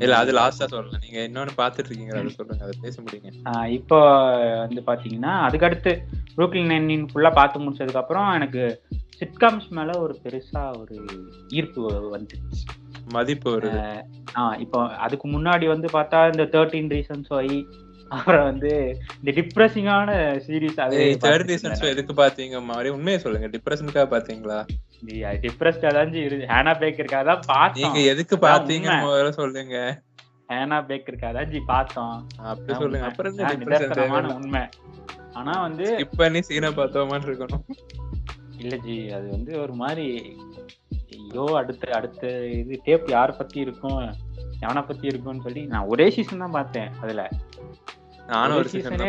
இல்ல 0.02 0.14
அது 0.20 0.30
லாஸ்டா 0.38 0.66
சொல்லலாம் 0.72 1.02
நீங்க 1.04 1.18
இன்னொன்னு 1.28 1.52
பாத்துட்டு 1.60 1.88
இருக்கீங்க 1.88 2.12
அதை 2.18 2.32
சொல்லுங்க. 2.36 2.62
அதை 2.66 2.74
பேச 2.84 2.96
முடியுங்க. 3.02 3.30
இப்போ 3.78 3.98
வந்து 4.62 4.82
பாத்தீங்கன்னா 4.88 5.32
அதுக்கடுத்து 5.46 5.92
புரூக்லின் 6.36 6.70
நைன் 6.72 7.08
ஃபுல்லா 7.12 7.32
பார்த்து 7.38 7.62
முடிச்சதுக்கு 7.64 8.02
அப்புறம் 8.02 8.28
எனக்கு 8.38 8.64
சிட்காம்ஸ் 9.20 9.68
மேல 9.78 9.90
ஒரு 10.04 10.14
பெருசா 10.24 10.64
ஒரு 10.80 10.96
ஈர்ப்பு 11.58 11.80
வந்துச்சு 12.16 12.64
மதிப்பு 13.16 13.48
வருது. 13.54 13.84
ஆ 14.38 14.42
இப்போ 14.64 14.80
அதுக்கு 15.04 15.26
முன்னாடி 15.36 15.66
வந்து 15.74 15.88
பார்த்தா 15.94 16.18
இந்த 16.32 16.44
தேர்ட்டீன் 16.56 16.90
ரீசன்ஸ் 16.96 17.30
வை 17.36 17.46
அப்புறம் 18.16 18.44
வந்து 18.50 18.70
இந்த 19.18 19.30
டிப்ரெசிங்கான 19.36 20.10
சீரிஸ் 20.46 20.78
அது 20.84 21.00
தேர்ட் 21.24 21.48
ரீசன்ஸ் 21.50 21.82
எதுக்கு 21.90 22.14
பாத்தீங்க 22.22 22.62
மாதிரி 22.70 22.88
உண்மையை 22.96 23.18
சொல்லுங்க. 23.24 23.48
டிப்ரெஷனுக்காக 23.54 24.08
பாத்தீங்களா 24.14 24.58
டிப்ரெஸ்ட் 25.44 25.84
அதான் 25.90 26.16
இருக்கு. 26.26 26.48
ஹேனா 26.52 26.72
பேக்கருக்காக 26.80 27.24
தான் 27.30 27.44
பார்த்தோம். 27.52 27.78
நீங்க 27.80 28.00
எதுக்கு. 28.12 28.36
முதல்ல 29.06 29.30
சொல்லுங்க. 29.40 29.76
ஹேனா 30.52 30.78
பேக்கருக்காக 30.88 31.32
தான் 31.38 31.50
ஜி 31.52 31.60
பார்த்தோம். 31.74 32.16
அப்படி 32.50 32.78
சொல்லுங்க. 32.82 33.06
அப்புறம் 33.10 34.34
உண்மை. 34.38 34.64
ஆனா 35.38 35.52
வந்து 35.66 35.86
ஸ்கிப் 35.98 36.20
பண்ணி 36.22 36.40
சீனை 36.48 36.70
பார்த்தோமான்னு 36.80 37.28
இருக்கணும். 37.30 37.64
இல்ல 38.60 38.74
ஜி 38.84 38.96
அது 39.16 39.26
வந்து 39.30 39.52
ஒரு 39.62 39.74
மாதிரி 39.80 40.06
ஐயோ 41.16 41.44
அடுத்த 41.60 41.92
அடுத்த 41.94 42.24
இது 42.56 42.80
டேப் 42.86 43.06
யார 43.12 43.30
பத்தி 43.38 43.58
இருக்கும் 43.60 44.00
எவனை 44.62 44.82
பத்தி 44.84 45.06
இருக்கும்னு 45.06 45.44
சொல்லி 45.46 45.62
நான் 45.70 45.88
ஒரே 45.92 46.06
சீசன் 46.14 46.42
தான் 46.44 46.56
பார்த்தேன் 46.56 46.90
அதுல. 47.02 47.22
நானும் 48.28 48.58
ஒரு 48.58 48.68
சீசன் 48.72 49.04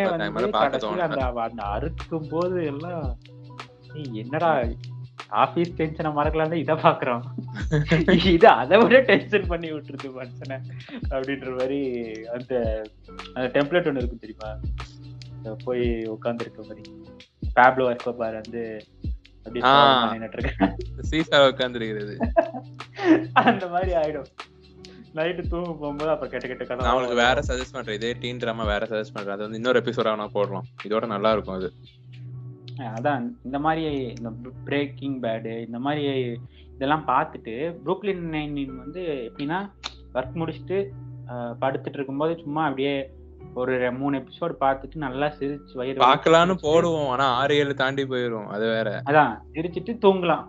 அந்த 1.08 1.22
அந்த 1.46 1.63
அறுக்கும் 1.74 2.29
போது 2.29 2.60
எல்லாம் 2.72 3.03
என்னடா 4.22 4.51
ஆபீஸ் 5.41 5.75
டென்ஷனை 5.75 6.10
மறக்கலாம் 6.15 6.55
இத 6.62 6.74
பாக்குறோம் 6.81 7.22
இது 8.34 8.48
அதை 8.53 8.75
விட 8.81 8.98
டென்ஷன் 9.10 9.50
பண்ணி 9.51 9.67
விட்டுருது 9.72 10.10
மனுஷனை 10.15 10.58
அப்படின்ற 11.12 11.50
மாதிரி 11.58 11.79
அந்த 12.36 12.53
அந்த 13.36 13.46
டெம்ப்ளேட் 13.55 13.89
ஒண்ணு 13.89 14.01
இருக்கும் 14.01 14.24
தெரியுமா? 14.24 14.50
போய் 15.63 15.86
உட்கார்ந்து 16.13 16.46
இருக்க 16.46 16.62
மாதிரி. 16.63 16.84
பேப்லோ 17.55 17.86
எஸ்கோபார் 17.93 18.39
வந்து 18.39 18.63
சீசா 21.10 21.38
உட்காந்துருக்கிறது 21.50 22.16
அந்த 23.42 23.66
மாதிரி 23.74 23.92
ஆயிடும். 24.02 24.30
நைட்டு 25.16 25.42
தூங்க 25.52 25.70
போகும்போது 25.80 26.12
அப்புறம் 26.12 26.32
கெட்ட 26.34 26.46
கெட்ட 26.48 26.64
கதை 26.66 26.84
நான் 26.86 26.94
உங்களுக்கு 26.96 27.22
வேற 27.24 27.42
சஜஸ்ட் 27.48 27.76
பண்றேன். 27.78 27.98
இதே 28.00 28.12
டீன் 28.22 28.42
ட்ராமா 28.44 28.66
வேற 28.74 28.84
சஜஸ்ட் 28.92 29.16
பண்றேன். 29.16 29.36
அது 29.36 29.46
வந்து 29.46 29.60
இன்னொரு 29.60 29.82
எபிசோட 29.82 30.08
வேணா 30.12 30.28
போடலாம். 30.38 30.68
இதோட 30.88 31.06
நல்லா 31.16 31.32
இருக்கும் 31.36 31.58
அது 31.60 31.70
அதான். 32.98 33.26
இந்த 33.48 33.58
மாதிரி 33.66 33.84
இந்த 34.18 34.30
பிரேக்கிங் 34.68 35.18
பேடு 35.24 35.54
இந்த 35.66 35.80
மாதிரி 35.86 36.04
இதெல்லாம் 36.76 37.08
பார்த்துட்டு 37.10 37.56
புரூக்லின் 37.82 38.24
நைன் 38.36 38.54
வந்து 38.84 39.02
எப்படின்னா 39.28 39.60
ஒர்க் 40.16 40.40
முடிச்சுட்டு 40.42 40.78
படுத்துட்டு 41.64 41.98
இருக்கும்போது 42.00 42.34
சும்மா 42.44 42.62
அப்படியே 42.70 42.94
ஒரு 43.62 43.76
மூணு 44.00 44.14
எபிசோடு 44.22 44.54
பார்த்துட்டு 44.64 44.98
நல்லா 45.06 45.28
சிரிச்சு 45.38 45.74
வயிறு 45.80 46.04
பார்க்கலாம்னு 46.08 46.56
போடுவோம். 46.66 47.10
ஆனா 47.14 47.26
ஆறு 47.40 47.54
ஏழு 47.62 47.74
தாண்டி 47.82 48.04
போயிரும். 48.12 48.50
அது 48.56 48.66
வேற. 48.76 48.90
அதான் 49.10 49.34
சிரிச்சிட்டு 49.56 49.94
தூங்கலாம். 50.06 50.46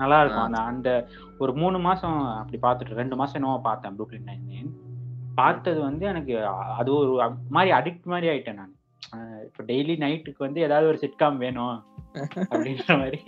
நல்லா 0.00 0.18
இருக்கும். 0.22 0.46
அந்த 0.48 0.60
அந்த 0.72 0.88
ஒரு 1.42 1.52
மூணு 1.62 1.78
மாசம் 1.88 2.18
அப்படி 2.40 2.58
பார்த்துட்டு 2.66 3.00
ரெண்டு 3.00 3.16
மாசம் 3.20 3.38
என்னவோ 3.38 3.60
பார்த்தேன் 3.68 3.96
புரூக்லின் 3.98 4.28
நைன் 4.30 4.70
பார்த்தது 5.40 5.80
வந்து 5.88 6.04
எனக்கு 6.12 6.34
அது 6.80 6.90
ஒரு 7.00 7.12
மாதிரி 7.56 7.70
அடிக்ட் 7.78 8.12
மாதிரி 8.12 8.26
ஆயிட்டேன் 8.32 8.60
நான். 8.60 8.74
இப்போ 9.46 9.62
டெய்லி 9.70 9.94
நைட்டுக்கு 10.04 10.46
வந்து 10.46 10.60
ஏதாவது 10.66 10.90
ஒரு 10.92 10.98
சிட்காம் 11.04 11.40
வேணும் 11.44 11.78
அப்படின்ற 12.50 12.86
மாதிரி. 13.02 13.20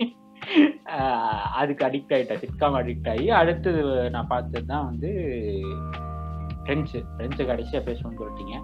அதுக்கு 1.59 1.85
அடிக்ட் 1.87 2.15
ஆயிட்டேன். 2.15 2.41
சிட்காம் 2.45 2.79
அடிக்ட் 2.81 3.09
ஆகி 3.13 3.27
அடுத்தது 3.41 3.81
நான் 4.15 4.31
பார்த்தது 4.33 4.67
தான் 4.73 4.87
வந்து 4.89 5.11
ஃப்ரெண்ட்ஸு 6.63 6.99
ஃப்ரெண்ட்ஸு 7.15 7.49
கடைசியா 7.51 7.81
பேசணும்னு 7.87 8.19
சொல்லிட்டீங்க. 8.21 8.55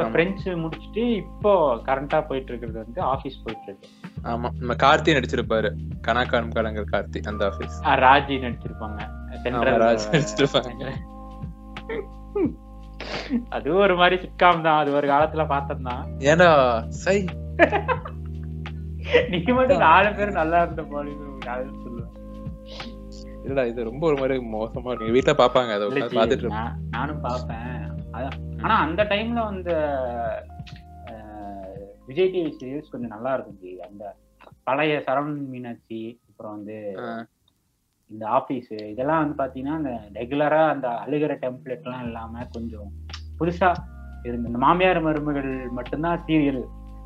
இப்போ. 0.00 0.12
ஃப்ரெண்ட்ஸு 0.12 0.50
முடிச்சுட்டு 0.60 1.02
இப்போ 1.20 1.52
கரண்டா 1.86 2.18
போயிட்டு 2.28 2.50
இருக்கிறது 2.52 2.78
வந்து 2.82 3.00
ஆஃபீஸ் 3.10 3.42
போயிட்டு 3.42 3.66
இருக்கு 3.68 3.88
ஆமா. 4.30 4.48
நம்ம 4.60 4.74
கார்த்தி 4.82 5.16
நடிச்சிருப்பாரு. 5.16 5.70
கணக்கானும் 6.06 6.54
கலங்கர் 6.56 6.92
கார்த்தி 6.92 7.20
அந்த 7.28 7.44
ஆபீஸ் 7.48 7.76
ஆ, 7.84 7.94
ராஜி 8.04 8.36
நடிச்சிருப்பாங்க. 8.44 8.98
சென்ட்ரல் 9.42 9.80
ராஜி 9.84 10.06
நடிச்சிருப்பாங்க. 10.14 10.84
அதுவும் 13.54 13.82
ஒரு 13.84 13.94
மாதிரி 13.98 14.16
சிட்காம் 14.22 14.64
தான். 14.64 14.78
அது 14.80 14.90
ஒரு 14.96 15.06
காலத்துல 15.10 15.42
பார்த்தோம்தான். 15.50 16.02
ஏன்டா? 16.30 16.50
சை. 17.00 17.16
நீங்க 19.32 19.50
மட்டும் 19.54 19.82
நாலு 19.84 20.08
பேர் 20.16 20.38
நல்லா 20.38 20.58
இருந்த 20.64 20.82
போலி 20.88 21.12
சொல்லுவேன் 21.14 22.08
இல்லடா 23.42 23.62
இது 23.68 23.86
ரொம்ப 23.88 24.02
ஒரு 24.08 24.16
மாதிரி 24.18 24.34
மோசமா 24.52 24.90
நீங்க 24.94 25.12
வீட்டுல 25.14 25.34
பாப்பாங்க. 25.38 25.70
அதை 25.76 25.86
பாத்துட்டு 26.12 26.50
நானும் 26.94 27.22
பார்ப்பேன். 27.22 27.70
அதான். 28.14 28.36
ஆனா 28.62 28.74
அந்த 28.84 29.02
டைம்ல 29.12 29.40
வந்து 29.50 29.74
விஜய் 32.08 32.32
டிவி 32.32 32.50
சீரியல்ஸ் 32.56 32.92
கொஞ்சம் 32.92 33.14
நல்லா 33.14 33.32
இருக்கும் 33.34 33.60
ஜி. 33.62 33.72
அந்த 33.86 34.04
பழைய 34.66 34.94
சரவணன் 35.06 35.50
மீனாட்சி 35.52 36.00
அப்புறம் 36.28 36.54
வந்து 36.56 36.76
இந்த 38.10 38.24
ஆபீஸ் 38.38 38.70
இதெல்லாம் 38.92 39.22
வந்து 39.22 39.36
பாத்தீங்கன்னா 39.40 39.76
அந்த 39.80 39.90
ரெகுலரா 40.16 40.62
அந்த 40.72 40.88
அழுகிற 41.02 41.32
டெம்ப்ளேட் 41.42 41.86
எல்லாம் 41.86 42.06
இல்லாம 42.08 42.44
கொஞ்சம் 42.54 42.88
புதுசா 43.38 43.68
இருந்த 44.24 44.50
இந்த 44.50 44.60
மாமியார் 44.64 45.00
மருமகள் 45.00 45.50
மட்டும்தான் 45.78 46.22
சீரியல் 46.26 46.62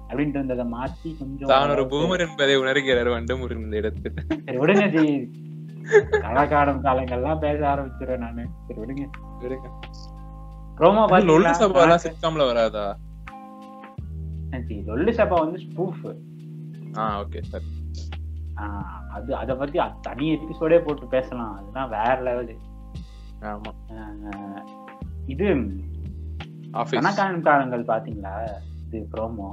அப்படின்ட்டு 0.09 0.39
இருந்ததை 0.39 0.65
மாத்தி 0.73 1.11
கொஞ்சம் 1.19 1.51
தான் 1.53 1.73
ஒரு 1.75 1.85
பூமர் 1.93 2.25
என்பதை 2.27 2.55
உணர்கிறார் 2.63 3.11
வண்டமுரு 3.15 3.59
இந்த 3.61 3.77
இடத்தில். 3.81 4.17
சரி 4.47 4.59
விடுங்க 4.63 4.87
ஜி. 4.95 5.05
கலாக்காலம் 6.25 6.83
காலங்கள்லாம் 6.87 7.43
பேச 7.45 7.61
ஆரம்பிச்சிடுறேன் 7.73 8.25
நானு. 8.27 8.45
சரி 8.67 8.79
விடுங்க. 8.83 9.05
விடுங்க. 9.43 9.67
ரோமா 10.83 11.03
லொல்லு? 11.29 11.51
சபாலாம் 11.63 12.05
சிட்காம்ல 12.05 12.45
வராதா? 12.51 12.85
லொல்லு 14.89 15.13
சபா 15.19 15.37
வந்து 15.45 15.59
ஸ்பூஃப் 15.67 16.05
ஆ 17.01 17.05
ஓகே 17.23 17.41
சார். 17.51 17.67
அது 19.17 19.31
அத 19.41 19.55
பத்தி 19.61 19.79
தனி 20.07 20.27
எபிசோடே 20.35 20.79
போட்டு 20.87 21.07
பேசலாம். 21.15 21.55
அதுதான் 21.59 21.91
வேற 21.95 22.17
லெவலு 22.27 22.55
ஆமா. 23.51 23.73
இது 25.33 25.47
காலங்கள் 27.49 27.91
பாத்தீங்களா? 27.93 28.35
இது 28.87 29.01
ப்ரோமோ 29.15 29.49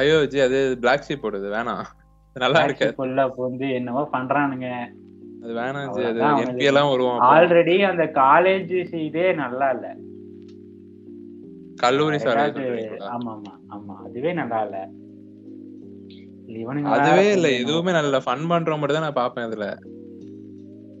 ஐயோ 0.00 0.16
ஜி 0.32 0.38
அது 0.46 0.58
பிளாக் 0.82 1.06
ஷீப் 1.08 1.24
போடுது 1.24 1.48
வேணாம். 1.56 1.84
நல்லா 2.36 2.62
இருக்கு 2.66 2.88
கொல்ல 3.00 3.26
வந்து 3.44 3.66
என்னவோ 3.78 4.02
பண்றானுங்க. 4.14 4.68
அது 5.42 5.52
வேணாம் 5.60 5.92
ஜி 5.96 6.02
அது 6.10 6.20
என்பி 6.44 6.68
எல்லாம் 6.70 6.90
வருவோம். 6.92 7.20
ஆல்ரெடி 7.32 7.76
அந்த 7.90 8.04
காலேஜ் 8.22 8.74
இதே 9.08 9.28
நல்லா 9.42 9.68
இல்ல. 9.76 9.86
கல்லூரி? 11.76 12.18
ஆமா 13.14 13.32
ஆமா 13.34 13.52
ஆமா. 13.76 13.94
அதுவே 14.06 14.30
நல்லா 14.40 14.58
இல்ல. 14.66 14.78
அதுவே 16.96 17.26
இல்ல 17.32 17.48
எதுவுமே 17.60 17.92
நல்ல 17.92 18.18
ஃபன் 18.18 18.46
பண்ற 18.50 18.76
மட்டும் 18.76 18.98
தான் 18.98 19.06
நான் 19.06 19.20
பாப்பேன் 19.20 19.46
அதுல 19.48 19.66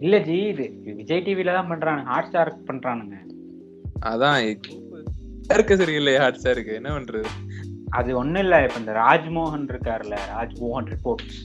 இல்ல 0.00 0.16
ஜி 0.24 0.38
இது 0.48 0.64
விஜய் 0.98 1.22
டிவில 1.26 1.52
தான் 1.58 1.70
பண்றானுங்க. 1.70 2.08
ஹாட் 2.12 2.28
ஸ்டார் 2.28 2.50
பண்றானுங்க. 2.68 3.16
அதான் 4.10 4.38
இருக்கு 5.50 5.74
சரியில்லையா 5.80 6.22
ஹாட் 6.22 6.40
ஸ்டாருக்கு 6.40 6.72
என்ன 6.78 6.90
பண்றது? 6.96 7.28
அது 7.98 8.10
ஒண்ணும் 8.20 8.42
இல்ல. 8.44 8.56
இப்ப 8.66 8.78
இந்த 8.82 8.94
ராஜ்மோகன் 9.02 9.68
இருக்காருல்ல 9.72 10.16
ராஜ்மோகன் 10.32 10.90
ரிப்போர்ட்ஸ் 10.94 11.38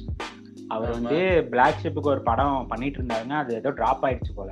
அவர். 0.70 0.92
வந்து 0.98 1.20
பிளாக் 1.52 1.82
ஷிப்புக்கு 1.84 2.14
ஒரு 2.16 2.24
படம் 2.24 2.68
பண்ணிட்டு 2.68 3.00
இருந்தாருங்க. 3.00 3.38
அது 3.44 3.52
ஏதோ 3.56 3.72
டிராப் 3.80 4.04
ஆயிடுச்சு 4.08 4.34
போல. 4.34 4.52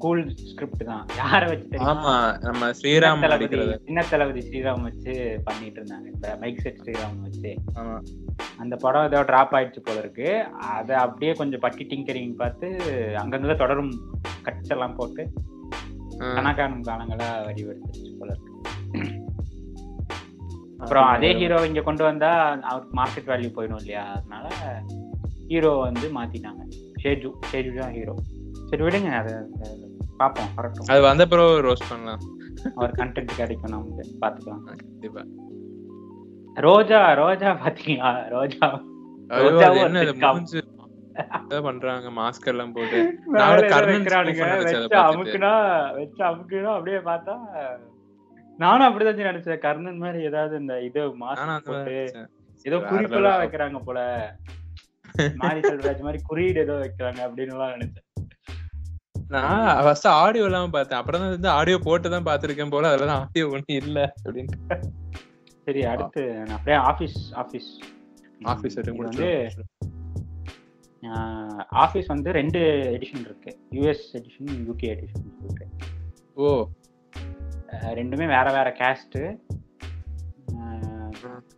ஸ்கூல் 0.00 0.20
ஸ்கிரிப்ட் 0.50 0.82
தான். 0.90 1.02
யார 1.18 1.40
வச்சு? 1.48 1.78
ஆமா 1.90 2.12
நம்ம 2.44 2.68
ஸ்ரீராம் 2.78 3.24
சின்ன 3.86 4.02
தளபதி 4.10 4.40
ஸ்ரீராம் 4.46 4.86
வச்சு 4.88 5.12
பண்ணிட்டு 5.44 5.78
இருந்தாங்க. 5.80 6.06
இந்த 6.14 6.28
மைக் 6.42 6.62
செட் 6.64 6.80
ஸ்ரீராம் 6.82 7.18
வச்சு. 7.26 7.50
அந்த 8.62 8.74
படம் 8.76 9.06
ஏதோ 9.08 9.20
டிராப் 9.30 9.52
ஆயிடுச்சு 9.56 9.80
போல 9.86 9.98
இருக்கு. 10.04 10.28
அதை 10.76 10.94
அப்படியே 11.04 11.32
கொஞ்சம் 11.32 11.62
பட்டி 11.66 11.84
டிங்கரிங் 11.90 12.34
பார்த்து 12.42 12.68
அங்கங்க 13.22 13.56
தொடரும் 13.62 13.92
கட்ஸ் 14.46 14.74
எல்லாம் 14.76 14.96
போட்டு 15.00 15.22
ஆ. 16.22 16.32
கணக்கான 16.38 16.80
காலங்களா 16.88 17.28
வடிவெடுத்துச்சு 17.48 18.16
போல 18.20 18.30
இருக்கு. 18.34 18.48
அப்புறம் 20.80 21.06
அதே 21.12 21.32
ஹீரோ 21.40 21.60
இங்க 21.64 21.80
கொண்டு 21.82 22.04
வந்தா 22.04 22.32
அவருக்கு 22.70 22.96
மார்க்கெட் 23.00 23.30
வேல்யூ 23.32 23.52
போயிடும் 23.58 23.80
இல்லையா? 23.82 24.04
அதனால 24.16 24.48
ஹீரோ 25.52 25.72
வந்து 25.86 26.08
மாத்திட்டாங்க. 26.18 26.62
ஷேஜு 27.04 27.30
ஷேஜு 27.52 27.78
தான் 27.80 27.96
ஹீரோ 27.98 28.16
சரி 28.70 28.82
விடுங்க. 28.86 29.08
அதை 29.20 29.32
பார்ப்போம் 30.20 30.52
வரட்டும். 30.56 30.88
அது 30.92 31.00
வந்த 31.08 31.24
பிறகு 31.26 31.64
ரோஸ்ட் 31.66 31.90
பண்ணலாம். 31.90 32.22
அவர் 32.78 32.92
கண்டென்ட் 33.00 33.38
கிடைக்கும் 33.40 33.74
நமக்கு 33.74 34.04
பார்த்துக்கலாம் 34.22 34.64
கண்டிப்பா. 34.70 35.22
ரோஜா 36.66 37.00
ரோஜா 37.22 37.50
பாத்தீங்களா? 37.64 38.10
ரோஜா. 38.34 38.66
பண்றாங்க 41.66 42.08
மாஸ்க் 42.18 42.50
எல்லாம் 42.52 42.74
போட்டு. 42.76 42.98
அமுக்குனா 45.04 45.52
வச்சு 45.98 46.22
அமுக்குனா 46.30 46.72
அப்படியே 46.76 47.00
பார்த்தா 47.10 47.34
நானும் 48.58 48.86
அப்படிதான் 48.86 49.30
நினைச்சேன். 49.30 49.62
கர்ணன் 49.66 50.02
மாதிரி 50.04 50.20
ஏதாவது 50.30 50.54
இந்த 50.62 50.74
இது 50.88 51.02
மாஸ்க் 51.22 51.68
போட்டு. 51.68 51.96
ஏதோ 52.64 52.78
குறிப்பெல்லாம். 52.90 53.40
வைக்கிறாங்க 53.42 53.80
போல. 53.84 54.00
மாரி 55.42 55.60
செல்வராஜ் 55.60 56.06
மாதிரி 56.06 56.20
குறியீடு 56.28 56.60
ஏதோ 56.60 56.74
வைக்கிறாங்க 56.82 57.20
அப்படின்னு 57.28 57.54
நினைச்சேன். 57.76 58.06
நான் 59.30 59.56
ஃபர்ஸ்ட் 59.80 60.08
ஆடியோ 60.16 60.44
எல்லாம் 60.46 60.72
பார்த்தேன். 60.72 61.00
அப்புறம் 61.00 61.22
தான் 61.22 61.32
வந்து 61.32 61.50
ஆடியோ 61.56 61.78
போட்டு 61.84 62.14
தான் 62.14 62.26
பார்த்திருக்கேன் 62.28 62.72
போல. 62.72 62.90
அதெல்லாம் 62.90 63.22
ஆடியோ 63.22 63.46
ஒண்ணும் 63.50 63.78
இல்ல 63.80 63.98
அப்படின்னு 64.20 64.56
சரி 65.66 65.82
அடுத்து 65.90 66.22
நான் 66.38 66.56
அப்படியே 66.56 66.78
ஆபீஸ் 66.88 67.68
இது 68.40 68.48
வரைக்கும் 68.76 69.00
வந்து 69.04 69.28
ஆபீஸ் 71.80 72.08
வந்து 72.08 72.30
ரெண்டு 72.38 72.60
எடிஷன் 72.94 73.24
இருக்கு. 73.26 73.50
யூஎஸ் 73.76 74.04
எடிஷன் 74.18 74.50
யூகே 74.66 74.88
எடிஷன் 74.94 75.26
இருக்கு 75.40 75.66
ஓ. 76.38 76.48
ரெண்டுமே 77.98 78.26
வேற 78.28 78.46
வேற 78.52 78.68
கேஸ்ட்டு 78.80 79.22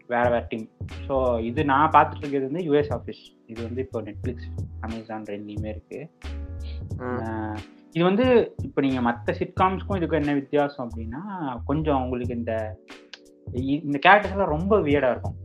வேற 0.08 0.24
வேற 0.28 0.40
டீம் 0.48 0.66
ஸோ 1.06 1.14
இது 1.48 1.60
நான் 1.64 1.92
பார்த்துட்டு 1.94 2.22
இருக்கிறது 2.22 2.48
வந்து 2.48 2.64
யூஎஸ் 2.66 2.92
ஆஃபீஸ் 2.96 3.22
இது 3.46 3.60
வந்து 3.62 3.80
இப்போ 3.80 4.00
நெட்ஃப்ளிக்ஸ் 4.02 4.48
அமேசான் 4.80 5.26
ரெண்டுலையுமே 5.30 5.70
இருக்கு. 5.70 6.00
அஹ் 6.24 6.41
இது 7.92 8.04
வந்து 8.04 8.54
இப்போ 8.62 8.80
நீங்க 8.80 9.00
மற்ற 9.00 9.32
சிட்காம்ஸ்க்கும் 9.32 9.98
இதுக்கும் 9.98 10.20
என்ன 10.20 10.34
வித்தியாசம் 10.34 10.90
அப்படின்னா 10.90 11.20
கொஞ்சம் 11.64 12.02
உங்களுக்கு 12.02 12.34
இந்த 12.34 12.78
இந்த 13.54 13.98
கேரக்டர்ஸ் 14.06 14.30
எல்லாம் 14.30 14.48
ரொம்ப 14.48 14.80
வியர்டா 14.80 15.10
இருக்கும். 15.10 15.36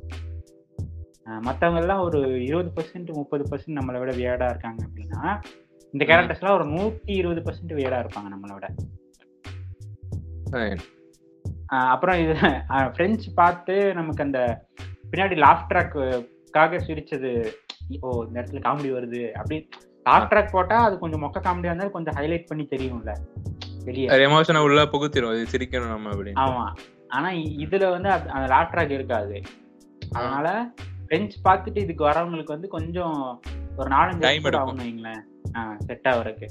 எல்லாம் 1.75 1.99
ஒரு 1.99 2.43
இருபது 2.43 2.69
பர்சன்ட் 2.75 3.13
முப்பது 3.13 3.43
பர்சன்ட் 3.43 3.77
நம்மளை 3.79 3.99
விட 3.99 4.11
வியர்டா 4.11 4.49
இருக்காங்க 4.49 4.85
அப்படின்னா 4.85 5.39
இந்த 5.91 6.05
கேரக்டர்ஸ் 6.05 6.39
எல்லாம் 6.39 6.59
ஒரு 6.59 6.69
நூத்தி 6.69 7.11
இருபது 7.11 7.41
பர்சன்ட் 7.41 7.73
வியர்டா 7.73 7.99
இருப்பாங்க 8.03 8.29
நம்மளை 8.29 8.53
விட. 8.53 8.67
ஆஹ் 11.71 11.87
அப்புறம் 11.87 12.19
இது 12.19 12.33
ஃப்ரெண்ட்ஸ் 12.69 13.27
பார்த்து 13.35 13.93
நமக்கு 13.93 14.23
அந்த 14.23 14.65
பின்னாடி 15.11 15.35
லாஃப் 15.35 15.67
ட்ராக்காக 15.69 16.79
சிரிச்சது 16.87 17.51
ஓ 17.99 18.25
இந்த 18.27 18.41
இடத்துல 18.41 18.63
காமெடி 18.63 18.91
வருது 18.93 19.31
அப்படி 19.31 19.69
லாஃப் 20.07 20.33
ட்ராக் 20.33 20.51
போட்டா 20.51 20.83
அது 20.83 20.99
கொஞ்சம் 20.99 21.21
மொக்க 21.21 21.37
காமெடியா 21.37 21.65
இருந்தாலும் 21.65 21.91
கொஞ்சம் 21.91 22.13
ஹைலைட் 22.13 22.45
பண்ணி 22.47 22.63
தெரியும்ல. 22.63 23.17
வெளியே. 23.83 24.07
எமோஷனை 24.07 24.57
உள்ள 24.57 24.83
புகுத்திரும். 24.83 25.41
இது 25.41 25.47
சிரிக்கணும் 25.51 25.87
நம்ம 25.87 26.09
அப்படின்னு 26.09 26.33
ஆமா. 26.35 26.73
ஆனா 27.07 27.29
இதுல 27.29 27.89
வந்து 27.89 28.09
அது- 28.09 28.27
அந்த 28.27 28.55
லாஃப் 28.55 28.73
ட்ராக் 28.73 28.89
இருக்காது. 28.89 29.41
அதனால 30.11 30.73
ஃப்ரெண்ட்ஸ் 31.07 31.35
பார்த்துட்டு 31.43 31.77
இதுக்கு 31.77 32.09
வரவங்களுக்கு 32.09 32.45
வந்து 32.45 32.67
கொஞ்சம் 32.67 33.41
ஒரு 33.77 33.89
நாலஞ்சு 33.89 34.43
எடுக்கும். 34.43 34.77
ஆகும்னு 34.77 34.81
வைங்களேன். 34.81 35.75
செட் 35.77 36.05
ஆகுறதுக்கு. 36.09 36.47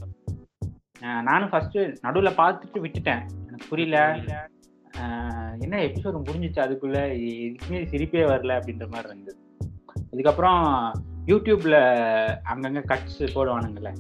நானும் 1.23 1.49
ஃபர்ஸ்ட் 1.49 1.79
நடுவுல 1.79 2.31
பார்த்துட்டு 2.31 2.75
விட்டுட்டேன். 2.75 3.29
எனக்கு 3.47 3.67
புரியல. 3.69 4.17
ஆஹ் 4.99 5.59
என்ன 5.59 5.77
எபிசோடு 5.77 6.21
முடிஞ்சிச்சு 6.23 6.61
அதுக்குள்ள? 6.65 6.99
இதுக்குமே 7.31 7.87
சிரிப்பே 7.87 8.23
வரல 8.23 8.61
அப்படின்ற 8.61 8.91
மாதிரி 8.91 9.09
இருந்தது. 9.09 9.39
இதுக்கப்புறம் 10.13 10.93
யூடியூப்ல 11.31 11.77
அங்கங்க 12.53 12.83
கட்ஸ் 12.93 13.23
போடுவானுங்கல்ல. 13.37 13.93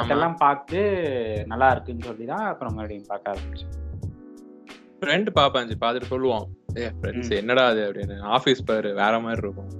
அதெல்லாம் 0.00 0.36
பார்த்து 0.42 0.80
நல்லா 1.52 1.68
இருக்குன்னு 1.74 2.06
சொல்லி 2.08 2.24
தான் 2.32 2.44
அப்புறம் 2.50 2.74
மறுபடியும் 2.76 3.10
பார்க்க 3.12 3.32
ஆரம்பிச்சேன் 3.32 3.72
ஃப்ரெண்ட் 5.00 5.30
ஜி, 5.70 5.76
பார்த்துட்டு 5.82 6.12
சொல்லுவான் 6.12 6.46
ஏ 6.80 6.84
ஃப்ரெண்ட்ஸ் 6.98 7.32
என்னடா 7.40 7.64
அது 7.72 7.80
அப்படின்னு. 7.86 8.16
ஆபீஸ் 8.36 8.66
பாரு 8.68 8.90
வேற 9.00 9.14
மாதிரி 9.24 9.42
இருக்கும். 9.44 9.72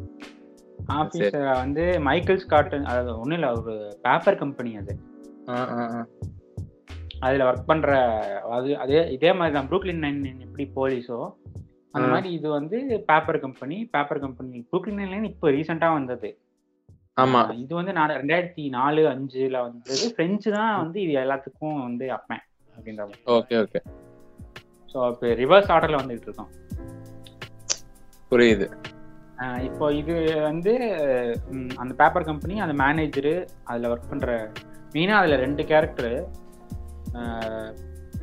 ஆபீஸ் 1.01 1.37
வந்து 1.63 1.85
மைக்கேல் 2.09 2.43
ஸ்காட் 2.45 2.75
அது 2.95 3.11
ஒன்றும் 3.21 3.39
இல்லை 3.39 3.51
ஒரு 3.61 3.75
பேப்பர் 4.07 4.41
கம்பெனி 4.43 4.73
அது. 4.83 4.95
அதுல 7.27 7.45
ஒர்க் 7.51 7.71
பண்ற 7.71 7.91
அது 8.57 8.71
அதே 8.85 9.01
இதே 9.17 9.31
மாதிரி 9.39 9.55
தான். 9.57 9.69
ப்ரூக்லின் 9.71 10.05
நைன் 10.05 10.21
எப்படி 10.47 10.65
போலீஸோ 10.79 11.19
அந்த. 11.95 12.09
மாதிரி 12.13 12.31
இது 12.39 12.49
வந்து 12.59 12.77
paper 13.11 13.39
company 13.45 13.77
paper 13.95 14.23
company 14.25 14.59
Brooklyn 14.71 15.13
nine 15.13 15.31
இப்போ 15.33 15.51
ரீசெண்டா 15.57 15.91
வந்தது. 15.99 16.31
ஆமா. 17.23 17.41
இது 17.65 17.73
வந்து 17.81 17.93
நான் 17.99 18.17
ரெண்டாயிரத்தி 18.21 18.65
நாலு 18.79 19.03
அஞ்சுல 19.11 19.59
வந்தது. 19.67 20.05
பிரெஞ்சு 20.17 20.49
தான் 20.57 20.73
வந்து 20.83 20.99
இது 21.05 21.13
எல்லாத்துக்கும் 21.25 21.77
வந்து 21.89 22.07
அப்பேன் 22.17 22.43
அப்படின்ற 22.77 23.03
மாதிரி. 23.09 23.23
Okay 23.37 23.61
okay. 23.65 23.81
ஸோ 24.95 24.99
இப்போ 25.13 25.29
ரிவர்ஸ் 25.43 25.71
ஆர்டர்ல 25.75 26.01
வந்துட்டு 26.03 26.29
இருக்கோம். 26.29 26.51
புரியுது. 28.33 28.67
இப்போ 29.69 29.85
இது 30.01 30.15
வந்து 30.49 30.73
அந்த 31.83 31.93
பேப்பர் 32.01 32.29
கம்பெனி 32.29 32.55
அந்த 32.65 32.75
மேனேஜரு 32.83 33.33
அதில் 33.65 33.89
ஒர்க் 33.93 34.11
பண்ற 34.11 34.29
மெயினாக 34.95 35.21
அதில் 35.23 35.43
ரெண்டு 35.45 35.63
கேரக்டரு 35.71 36.13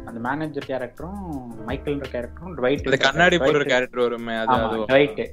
அந்த 0.07 0.19
மேனேஜர் 0.27 0.67
கேரக்டரும் 0.69 1.21
மைக்கேல்ன்ற 1.67 2.07
கேரக்டரும் 2.13 2.55
ரைட் 2.65 2.87
கண்ணாடி 3.05 3.37
போடுற 3.39 3.63
கேரக்டர் 3.73 4.05
வருமே 4.05 4.35
அது. 4.43 4.79
ரைட்டு 4.95 5.25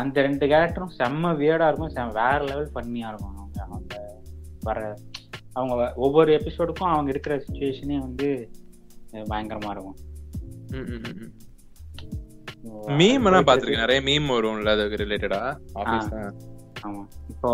அந்த 0.00 0.16
ரெண்டு 0.26 0.44
கேரக்டரும் 0.46 0.94
செம்ம 0.98 1.32
வியர்டா 1.40 1.68
இருக்கும் 1.70 1.94
செம்ம 1.96 2.16
வேற 2.20 2.40
லெவல் 2.50 2.74
பண்ணியா 2.76 3.08
இருக்கும் 3.12 3.36
அவங்க 3.36 3.60
அவங்க 3.66 3.94
வர 4.62 4.78
அவங்க 5.56 5.74
ஒவ்வொரு 6.06 6.30
எபிசோடுக்கும் 6.38 6.92
அவங்க 6.94 7.10
இருக்கிற 7.14 7.36
சுச்சுவேஷனே 7.44 7.98
வந்து 8.06 8.28
பயங்கரமா 9.30 9.70
இருக்கும். 9.74 9.98
மீம் 12.98 13.26
எல்லாம் 13.28 13.46
பாத்திருக்கேன் 13.48 13.84
நிறைய 13.84 14.00
மீம் 14.08 14.28
வரும்ல 14.34 14.74
அதுக்கு 14.76 15.00
ரிலேட்டடா 15.02 15.40
ஆமா. 16.82 17.02
இப்போ 17.32 17.50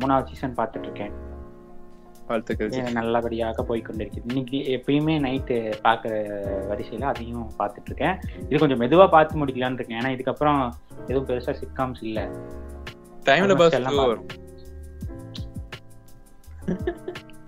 மூணாவது 0.00 0.28
சீசன் 0.30 0.58
பார்த்துட்டு 0.58 0.88
இருக்கேன். 0.88 1.14
வாழ்த்துக்கள் 2.28 2.92
நல்லபடியாக 2.92 3.62
போய் 3.68 3.82
இன்னைக்கு 4.26 4.58
எப்பயுமே 4.76 5.14
நைட்டு 5.26 5.56
பார்க்குற 5.86 6.12
வரிசையில 6.70 7.02
அதையும் 7.02 7.50
பார்த்துட்டு 7.58 7.90
இருக்கேன் 7.90 8.16
இது 8.48 8.58
கொஞ்சம் 8.58 8.80
மெதுவா 8.80 9.06
பார்த்து 9.08 9.40
முடிக்கலாம்னு 9.44 9.78
இருக்கேன். 9.78 10.00
ஏன்னா 10.00 10.12
இதுக்கப்புறம் 10.16 10.60
எதுவும் 11.06 11.26
பெருசா 11.28 11.54
சிட்காம்ஸ் 11.62 12.02
இல்ல. 12.08 12.20
டைம்ல 13.28 13.56
பாஸ் 13.58 13.76
எல்லாம் 13.78 14.26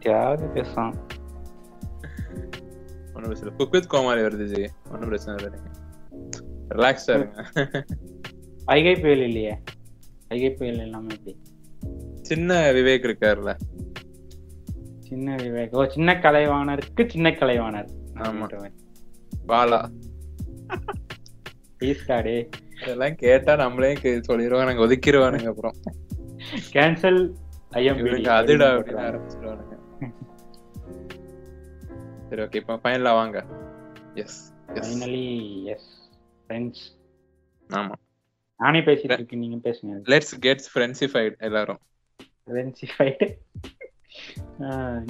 யாரு 0.08 0.44
பேசலாம் 0.56 0.94
ஒன்னும் 3.14 3.30
பிரச்சனை. 3.30 3.52
குக் 3.56 3.74
வித் 3.74 3.88
கோமாளி 3.88 4.20
வருது 4.20 4.46
ஜி. 4.52 4.62
ஒன்னும் 4.92 5.08
பிரச்சனை 5.08 5.34
இல்லை. 5.36 5.50
நீங்க 5.54 5.70
ரிலாக்ஸ்டா 6.76 7.12
இருங்க. 7.18 7.84
வைகை 8.64 8.94
புயல் 8.94 9.24
இல்லையே. 9.28 9.54
வைகை 10.28 10.50
புயல் 10.58 10.84
எல்லாமே 10.86 11.14
எப்படி 11.14 11.34
சின்ன 12.22 12.58
விவேக் 12.72 13.06
இருக்காருல்ல 13.08 13.52
சின்ன 15.14 15.34
விவேக். 15.34 15.76
ஓ 15.76 15.84
சின்ன 15.88 16.12
கலைவாணருக்கு 16.12 17.08
சின்ன 17.08 17.30
கலைவாணர். 17.30 17.88
ஆமா. 18.14 18.70
பாலா. 19.48 19.88
பீஸ்காடே 21.80 22.48
இதெல்லாம் 22.82 23.14
கேட்டா 23.14 23.56
நம்மளே 23.56 23.92
கே- 23.92 24.22
சொல்லிடுவாங்க 24.28 24.64
நாங்க 24.64 24.86
ஒதுக்கிடுவானுங்க 24.86 25.48
அப்புறம் 25.48 25.74
கேன்சல் 26.72 27.32
இவனுக்கு 27.76 28.30
அதுடா 28.30 28.68
அப்படின்னு 28.70 29.04
ஆரம்பிச்சிடுவானுங்க 29.08 29.72
சரி 32.28 32.42
ஓகே 32.42 32.54
இப்போ 32.54 32.74
ஃபைனலா 32.74 33.12
வாங்க. 33.12 33.46
எஸ் 34.14 34.52
ஃபைனலி 34.66 35.62
எஸ் 35.64 36.10
ஃப்ரெண்ட்ஸ் 36.48 36.84
ஆமா. 37.68 37.92
நானே 38.56 38.80
பேசிட்டு 38.80 39.12
இருக்கேன் 39.12 39.38
நீங்க 39.38 39.70
பேசுங்க. 39.70 39.84
லெட்ஸ் 39.84 40.38
கெட்ஸ் 40.40 40.68
ஃப்ரெண்ட்ஸிஃபைட் 40.74 41.38
எல்லாரும். 41.38 41.78
ஃப்ரெண்ட்ஸிஃபைடு 42.46 43.32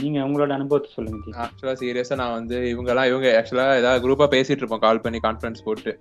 நீங்க 0.01 0.19
உங்களோட 0.27 0.53
அனுபவத்தை 0.59 0.91
சொல்லுங்க. 0.95 1.47
ஆக்சுவலா 1.47 1.75
சீரியஸா 1.81 2.15
நான் 2.21 2.37
வந்து 2.39 2.59
இவங்க 2.71 2.91
எல்லாம் 2.93 3.09
இவங்க 3.11 3.29
ஆக்சுவலா 3.39 3.67
ஏதாவது 3.81 4.03
குரூப்பா 4.05 4.29
பேசிட்டு 4.35 4.63
இருப்போம். 4.63 4.85
கால் 4.85 5.01
பண்ணி 5.01 5.21
கான்ஃபரன்ஸ் 5.25 5.65
போட்டு. 5.65 5.93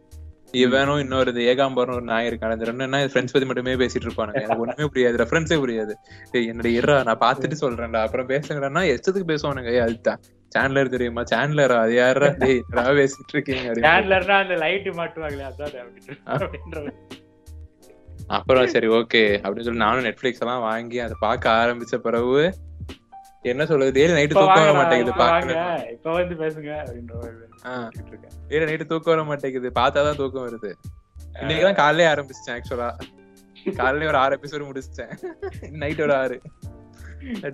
இவனும் 0.51 0.99
இன்னொரு 0.99 1.29
இது 1.33 1.41
ஏகாம்பரம் 1.51 1.95
ஒரு 1.99 2.01
நாய் 2.01 2.27
இருக்கான். 2.29 2.51
இந்த 2.51 2.65
ரெண்டு 2.69 2.87
நாய் 2.87 3.09
ஃப்ரெண்ட்ஸ் 3.13 3.33
பத்தி 3.35 3.45
மட்டுமே 3.45 3.73
பேசிட்டு 3.73 4.07
இருப்பானுங்க. 4.07 4.41
எனக்கு 4.45 4.63
ஒண்ணுமே 4.65 4.87
புரியாது. 4.93 5.19
ரெஃபரன்ஸே 5.21 5.57
புரியாது. 5.63 5.93
டேய் 6.31 6.49
என்னோட 6.51 6.69
இருடா 6.79 6.97
நான் 7.09 7.23
பார்த்துட்டு 7.25 7.57
சொல்றேன்டா. 7.61 8.01
அப்புறம் 8.07 8.29
பேசுங்கடா 8.29 8.83
எச்சத்துக்கு 8.93 9.31
பேசுவானுங்க. 9.33 9.73
அதுதான் 9.79 10.21
சேனலர் 10.55 10.93
தெரியுமா? 10.95 11.21
சேனலரா 11.21 11.77
அது 11.85 11.93
யாரா 11.93 12.27
டேய் 12.43 12.61
பேசிட்டு 12.99 13.33
இருக்கீங்க? 13.33 13.69
அந்த 13.97 14.57
லைட் 14.65 14.89
மாட்டுவாங்களே 14.99 15.45
அதான். 15.51 16.91
அப்புறம் 18.27 18.67
சரி 18.67 18.87
ஓகே 18.87 19.21
அப்படின்னு 19.43 19.65
சொல்லி 19.67 19.83
நானும் 19.85 20.05
நெட்ஃபிளிக்ஸ் 20.05 20.43
எல்லாம் 20.43 20.61
வாங்கி 20.61 20.99
அதை 20.99 21.15
பார்க்க 21.19 21.49
ஆரம்பிச்ச 21.61 21.97
பிறகு 21.97 22.53
என்ன 23.51 23.65
சொல்றது? 23.65 23.91
டெய்லி 23.97 24.13
நைட்டு 24.17 24.35
தூக்கம் 24.39 24.63
வர 24.63 24.73
மாட்டேங்குது 24.73 25.13
பாக்கணும். 25.17 25.89
இப்ப 25.89 26.11
வந்து 26.11 26.35
பேசுங்க 26.35 26.71
அப்படின்ற. 26.83 27.13
டெய்லி 28.49 28.67
நைட்டு 28.69 28.85
தூக்கம் 28.85 29.13
வர 29.15 29.23
மாட்டேங்குது 29.23 29.69
பார்த்தாதான் 29.79 30.19
தூக்கம் 30.21 30.45
வருது. 30.47 30.71
இன்னைக்குதான் 31.41 31.79
காலையிலே 31.81 32.13
ஆரம்பிச்சிட்டேன் 32.13 32.55
ஆக்சுவலா 32.55 32.89
காலையில 33.75 34.09
ஒரு 34.11 34.17
ஆறு 34.17 34.39
எபிசோடு 34.41 34.65
முடிச்சிட்டேன். 34.69 35.13
நைட் 35.71 36.01
ஒரு 36.01 36.15
ஆறு. 36.15 36.41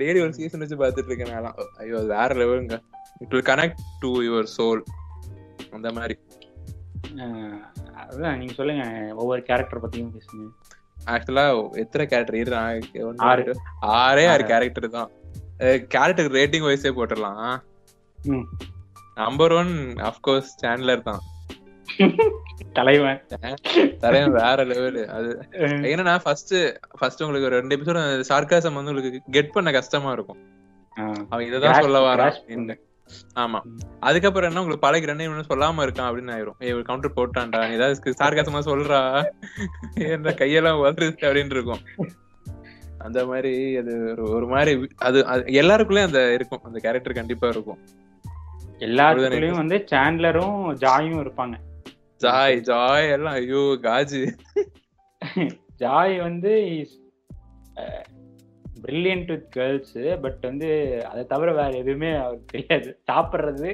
டெய்லி 0.01 0.21
ஒரு 0.21 0.33
சீசன் 0.33 0.59
வச்சு 0.59 0.77
பார்த்துட்டு 0.77 1.11
இருக்கேன் 1.11 1.33
நான் 1.33 1.55
ஐயோ 1.77 1.97
அது 1.97 2.07
வேற 2.07 2.29
லெவலுங்க 2.35 2.77
it 3.19 3.29
will 3.29 3.47
connect 3.51 3.83
to 3.99 4.11
your 4.21 4.47
soul 4.57 4.81
அந்த 5.71 5.91
மாதிரி. 5.91 6.15
அதான் 8.03 8.37
நீங்க 8.37 8.53
சொல்லுங்க 8.53 8.83
ஒவ்வொரு 9.15 9.41
கேரக்டர் 9.41 9.83
பத்தியும் 9.83 10.13
பேசுங்க. 10.15 10.47
ஆக்சுவலா 11.05 11.45
எத்தனை 11.83 12.05
கேரக்டர். 12.07 12.35
ஆறே. 12.35 13.53
ஆறு. 13.89 14.27
ஆறு. 14.29 14.43
கேரக்டர் 14.45 14.89
தான். 14.89 15.09
கேரக்டர் 15.59 16.31
ரேட்டிங் 16.31 16.65
வைஸே 16.67 16.91
போட்டுடலாம். 16.97 17.57
நம்பர் 19.15 19.51
ஒன் 19.51 19.73
அஃப்கோர்ஸ் 19.97 20.51
சேனலர் 20.61 21.01
தான். 21.01 21.19
தலைவன். 22.73 23.21
தலைவன் 23.99 24.31
வேற 24.31 24.65
லெவலு 24.65 25.05
அது 25.05 25.29
என்னன்னா 25.93 26.19
ஃபர்ஸ்ட் 26.23 26.55
ஃபர்ஸ்ட் 26.99 27.23
உங்களுக்கு 27.23 27.49
ரெண்டு 27.49 27.77
எபிசோட் 27.77 28.23
சார்காசம் 28.29 28.77
வந்து 28.77 28.91
உங்களுக்கு 28.91 29.21
கெட் 29.31 29.51
பண்ண 29.51 29.71
கஷ்டமா 29.71 30.11
இருக்கும். 30.11 30.39
அவன் 31.29 31.45
இததான் 31.45 31.79
சொல்ல 31.79 31.99
வரான். 32.09 32.77
ஆமா. 33.35 33.59
அதுக்கப்புறம் 33.99 34.49
என்ன 34.49 34.61
உங்களுக்கு 34.63 34.87
பழகிறேன்னு 34.87 35.27
இவனும் 35.27 35.49
சொல்லாம 35.49 35.83
இருக்கான் 35.85 36.09
அப்படின்னு 36.09 36.33
ஆயிரும். 36.35 36.59
ஏய் 36.59 36.81
கவுண்டர் 36.81 37.15
போட்டான்டா. 37.15 37.61
ஏதாவது 37.73 38.13
சார்காசமா 38.23 38.61
சொல்றா. 38.69 39.01
என்ன 39.93 40.29
கையெல்லாம் 40.29 40.81
உதறுது 40.83 41.27
அப்படின்னு 41.29 41.55
இருக்கும். 41.57 41.81
அந்த 42.99 43.25
மாதிரி 43.25 43.53
அது 43.77 43.93
ஒரு 44.11 44.23
ஒரு 44.35 44.47
மாதிரி 44.47 44.73
அது 44.97 45.19
எல்லாருக்குள்ளயும் 45.61 46.09
அந்த 46.09 46.21
இருக்கும். 46.33 46.63
அந்த 46.63 46.79
கேரக்டர் 46.79 47.19
கண்டிப்பா 47.19 47.47
இருக்கும். 47.47 47.79
எல்லாத்துலயும் 48.79 49.59
வந்து 49.61 49.77
சாண்ட்லரும் 49.91 50.59
ஜாயும் 50.83 51.19
இருப்பாங்க. 51.23 51.55
ஜாய் 52.23 52.57
ஜாய் 52.69 53.11
எல்லாம் 53.11 53.33
ஐயோ 53.33 53.63
காஜு. 53.81 54.21
ஜாய் 55.79 56.15
வந்து 56.21 56.53
பிரில்லியன்ட் 58.81 59.27
வித் 59.27 59.51
கேர்ள்ஸ் 59.51 59.97
பட் 60.21 60.41
வந்து 60.41 60.69
அதை 61.05 61.23
தவிர 61.25 61.53
வேற 61.53 61.69
எதுவுமே 61.77 62.11
அவருக்கு 62.15 62.51
தெரியாது. 62.53 62.89
சாப்பிடுறது. 63.11 63.69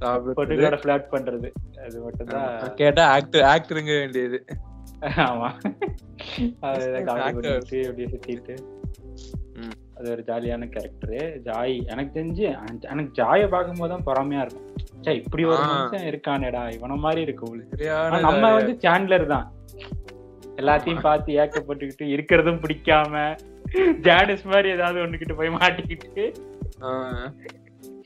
பொண்ணுகளோட 0.00 0.76
ஃபிளாட் 0.82 1.10
பண்றது 1.14 1.48
அது 1.84 1.96
மட்டும்தான். 2.02 2.46
ஆமா. 2.48 2.74
கேட்டா 2.74 3.04
ஆக்டர் 3.10 3.46
ஆக்டருங்க 3.54 3.92
வேண்டியது. 3.98 4.38
ஆமா. 5.06 5.50
சுத்திட்டு. 8.06 8.56
அது 9.94 10.10
ஒரு 10.10 10.22
ஜாலியான 10.26 10.68
கேரக்டர் 10.68 11.42
ஜாய் 11.42 11.86
எனக்கு 11.86 12.20
தெரிஞ்சு 12.20 12.56
எனக்கு- 12.90 13.12
ஜாயை 13.14 13.48
பார்க்கும்போது 13.48 14.02
தான் 14.02 14.04
பொறாமையா 14.06 14.40
இருக்கும். 14.40 14.74
சே 15.00 15.14
இப்படி 15.16 15.44
ஒரு. 15.44 15.56
மனுஷன் 15.56 16.06
இருக்கானேடா 16.06 16.70
இவன 16.70 16.96
மாதிரி 16.96 17.34
சரியான 17.70 18.20
நம்ம 18.20 18.52
வந்து 18.52 18.72
சாண்ட்லர் 18.72 19.26
தான். 19.26 19.52
எல்லாத்தையும் 20.56 21.00
பார்த்து 21.00 21.32
ஏக்கப்பட்டுக்கிட்டு 21.32 22.02
இருக்கிறதும் 22.02 22.60
பிடிக்காம 22.60 23.36
ஜானிஸ் 24.00 24.44
மாதிரி 24.44 24.68
ஏதாவது 24.68 25.00
ஒண்ணுகிட்ட 25.00 25.36
போய் 25.36 25.48
மாட்டிக்கிட்டு. 25.48 26.34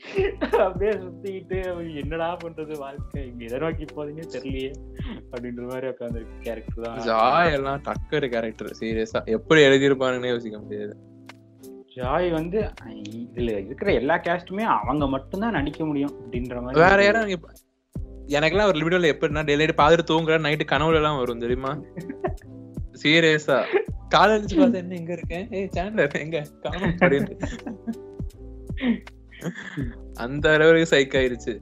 அப்படியே 0.63 0.91
சுத்திக்கிட்டு 1.01 1.57
என்னடா 2.01 2.27
பண்றது 2.41 2.73
வாழ்க்கை? 2.79 3.21
இங்க 3.27 3.43
எதை 3.47 3.57
நோக்கி 3.63 3.85
போதுன்னே 3.89 4.23
தெரியலையே 4.33 4.71
அப்படின்ற 5.25 5.63
மாதிரி 5.69 5.87
உட்காந்து 5.91 6.21
கேரக்டர் 6.45 6.83
தான் 6.85 6.97
ஜாய் 7.07 7.53
எல்லாம் 7.57 7.81
டக்கர் 7.87 8.27
கேரக்டர் 8.33 8.71
சீரியஸா 8.79 9.19
எப்படி 9.35 9.61
எழுதியிருப்பானுங்கன்னே 9.67 10.31
யோசிக்க 10.33 10.59
முடியாது. 10.63 10.93
ஜாய் 11.95 12.27
வந்து 12.35 12.59
இதுல 13.25 13.49
இருக்கிற 13.61 13.89
எல்லா 14.01 14.17
கேஸ்டுமே 14.25 14.65
அவங்க 14.75 15.05
மட்டும்தான் 15.15 15.57
நடிக்க 15.57 15.81
முடியும் 15.85 16.13
அப்படின்ற 16.15 16.57
மாதிரி. 16.61 16.81
வேற 16.83 16.99
யாரும் 17.03 17.33
எனக்கெல்லாம் 18.33 18.69
ஒரு 18.71 18.81
வீடியோல 18.81 19.13
எப்படின்னா 19.13 19.41
டெய்லி 19.47 19.73
பாத்துட்டு 19.77 20.09
தூங்குற 20.09 20.35
நைட்டு 20.43 20.65
கனவுல 20.69 20.99
எல்லாம் 21.01 21.21
வரும் 21.21 21.43
தெரியுமா? 21.45 21.71
சீரியஸா 23.01 23.57
காலை 24.13 24.31
எழுந்து 24.33 24.55
பார்த்தா 24.55 24.79
என்ன 24.83 24.95
எங்க 25.01 25.11
இருக்கேன்? 25.17 25.45
ஏய் 25.57 25.71
சேனலர் 25.75 26.21
எங்க? 26.23 26.39
காணும் 26.65 26.93
அப்படின்னு 26.93 27.33
அந்த 30.13 30.53
அளவுக்கு 30.53 30.95
சைக் 30.95 31.17
ஆயிருச்சு. 31.19 31.53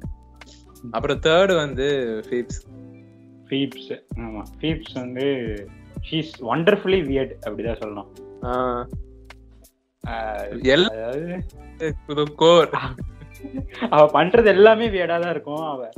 அப்புறம் 0.91 1.19
தேர்ட் 1.19 1.55
வந்து 1.55 1.87
ஃபீப்ஸ் 2.29 2.59
ஃபீப்ஸ் 3.47 3.91
ஆமா. 4.15 4.43
ஃபீப்ஸ் 4.59 4.93
வந்து 4.93 5.27
ஷீஸ் 6.09 6.33
ஒண்டர்ஃபுல்லி 6.41 6.99
வியர்ட் 7.09 7.33
அப்படிதான் 7.45 7.79
சொல்லணும். 7.83 8.09
அவ 13.89 14.23
பண்றது 14.23 14.45
எல்லாமே 14.45 14.89
வியடா 14.89 15.21
தான் 15.21 15.29
இருக்கும். 15.29 15.63
அவ 15.63 15.89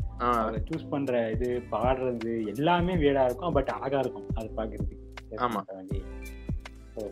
சூஸ் 0.69 0.89
பண்ற 0.89 1.29
இது 1.29 1.63
பாடுறது 1.71 2.47
எல்லாமே 2.55 2.95
வியடா 2.95 3.23
இருக்கும். 3.25 3.53
பட் 3.53 3.67
அழகா 3.67 3.99
இருக்கும். 3.99 4.27
அது 4.33 4.49
பாக்குறதுக்கு. 4.57 4.97
ஆமா. 5.35 5.61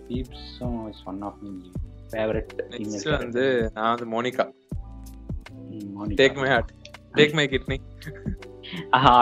பீப்ஸும் 0.08 0.90
is 0.90 1.04
one 1.06 1.22
of 1.22 1.38
my 1.42 1.72
favourite 2.12 2.52
next 2.74 3.10
வந்து 3.24 3.44
நான் 3.76 3.92
வந்து 3.94 4.08
Monica. 4.16 4.46
Take 6.22 6.40
my 6.42 6.50
heart 6.54 6.72
take 7.20 7.36
my 7.40 7.46
kidney 7.54 7.78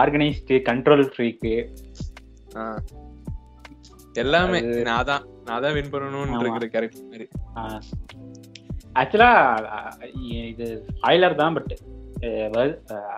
organised 0.01 0.55
control 0.69 1.05
ஃப்ரீக்கு 1.15 1.53
எல்லாமே 4.23 4.59
நான் 4.89 5.07
தான் 5.09 5.23
நான் 5.47 5.63
தான் 5.63 5.75
வின் 5.77 5.91
பண்ணணும்னு. 5.93 6.39
இருக்கிற 6.43 6.67
கேரக்டர் 6.75 7.09
மாதிரி. 7.11 7.27
ஆக்சுவலா 9.01 9.31
இது 10.51 10.67
ஸ்பாய்லர் 10.97 11.39
தான் 11.41 11.55
பட் 11.57 11.73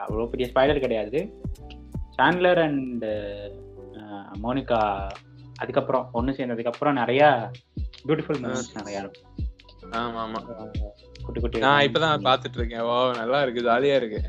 அவ்வளோ 0.04 0.28
பெரிய 0.34 0.46
ஸ்பாய்லர் 0.52 0.84
கிடையாது. 0.86 1.20
சாண்ட்லர் 2.18 2.62
அண்ட் 2.68 3.06
மோனிகா 4.44 4.80
அதுக்கப்புறம் 5.62 6.06
ஒன்று 6.18 6.36
சேர்ந்ததுக்கு 6.38 6.72
அப்புறம் 6.72 7.00
நிறைய 7.02 7.24
பியூட்டிஃபுல் 8.08 8.42
மூமெண்ட்ஸ் 8.44 8.78
நிறைய 8.80 9.04
இருக்கும். 9.04 9.30
ஆமா 9.92 10.20
ஆமா 10.22 10.40
குட்டி 11.24 11.40
குட்டி 11.40 11.60
நான் 11.60 11.86
இப்பதான் 11.88 12.26
பாத்துட்டு 12.26 12.58
இருக்கேன் 12.58 12.82
வா 12.82 12.98
நல்லா 13.14 13.42
இருக்கு 13.42 13.68
ஜாலியா 13.68 13.96
இருக்கு. 13.96 14.22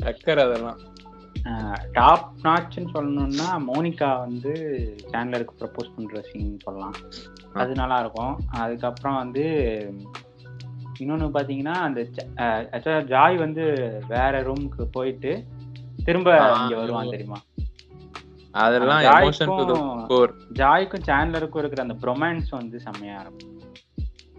சக்கர் 0.00 0.38
அதெல்லாம். 0.38 0.78
டாப் 1.92 2.26
நாட்ச்னு 2.42 2.92
சொல்லணும்னா 2.94 3.48
மோனிகா 3.66 4.18
வந்து 4.18 4.52
சாண்ட்லருக்கு 5.12 5.54
ப்ரப்போஸ் 5.60 5.94
பண்ற 5.94 6.22
சீன் 6.22 6.58
சொல்லலாம். 6.58 6.96
அது 7.54 7.74
நல்லா 7.74 8.00
இருக்கும். 8.00 8.34
அதுக்கப்புறம் 8.54 9.16
வந்து 9.16 9.44
இன்னொன்னு 11.00 11.28
பாத்தீங்கன்னா 11.36 11.76
அந்த 11.80 12.00
ஆக்சுவலா 12.74 13.02
ஜாய் 13.06 13.36
வந்து 13.36 13.64
வேற 14.08 14.42
ரூமுக்கு 14.42 14.84
போயிட்டு 14.92 15.32
திரும்ப 16.06 16.30
இங்க 16.58 16.76
வருவான் 16.76 17.08
தெரியுமா? 17.08 17.38
அதெல்லாம் 18.54 19.02
ஜாய்க்கும் 20.60 21.06
சாண்ட்லருக்கும் 21.06 21.58
இருக்கிற 21.58 21.82
அந்த 21.82 21.96
ப்ரொமான்ஸ் 22.04 22.50
வந்து 22.50 22.80
செம்மையா 22.80 23.20
இருக்கும். 23.20 23.46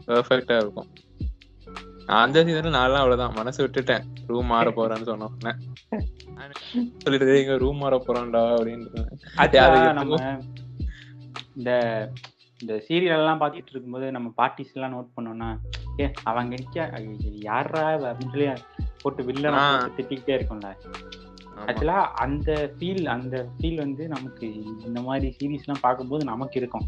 பெர்ஃபெக்ட்டா 0.07 0.57
இருக்கும். 0.63 0.89
அந்த 2.21 2.43
சீசன்ல 2.45 2.71
நான்லாம் 2.77 3.01
அவ்வளவுதான். 3.01 3.35
மனசு 3.39 3.59
விட்டுட்டேன். 3.65 4.03
ரூம் 4.31 4.51
மாற 4.53 4.69
போறேன்னு 4.77 5.09
சொன்ன 5.11 5.55
சொல்லிட்டு 7.03 7.39
இங்க 7.41 7.55
ரூம் 7.63 7.81
மாற 7.83 7.95
போறான்டா 8.07 8.41
அப்படின்னு 8.57 9.93
நம்ம 9.99 10.19
இந்த 11.57 11.71
இந்த 12.59 12.73
சீரியல் 12.87 13.19
எல்லாம் 13.19 13.39
பார்த்துட்டு 13.41 13.73
இருக்கும்போது 13.73 14.07
நம்ம 14.15 14.27
பார்ட்டிஸ் 14.39 14.73
எல்லாம் 14.75 14.93
நோட் 14.95 15.13
பண்ணோம்னா 15.15 15.49
ஏ 16.01 16.05
அவங்க 16.31 16.57
யாரா 17.49 17.85
அப்படின்னு 18.09 18.33
சொல்லி 18.33 18.49
போட்டு 19.01 19.21
வில்ல. 19.27 19.53
திட்டிக்கிட்டே 19.97 20.33
இருக்கும்ல. 20.37 20.69
ஆக்சுவலா 21.67 21.97
அந்த 22.23 22.51
ஃபீல் 22.75 23.07
அந்த 23.15 23.35
ஃபீல் 23.55 23.79
வந்து 23.83 24.03
நமக்கு 24.15 24.47
இந்த 24.87 24.99
மாதிரி 25.07 25.27
சீரீஸ் 25.39 25.65
எல்லாம் 25.65 25.83
பார்க்கும்போது 25.87 26.23
நமக்கு 26.31 26.59
இருக்கும். 26.61 26.85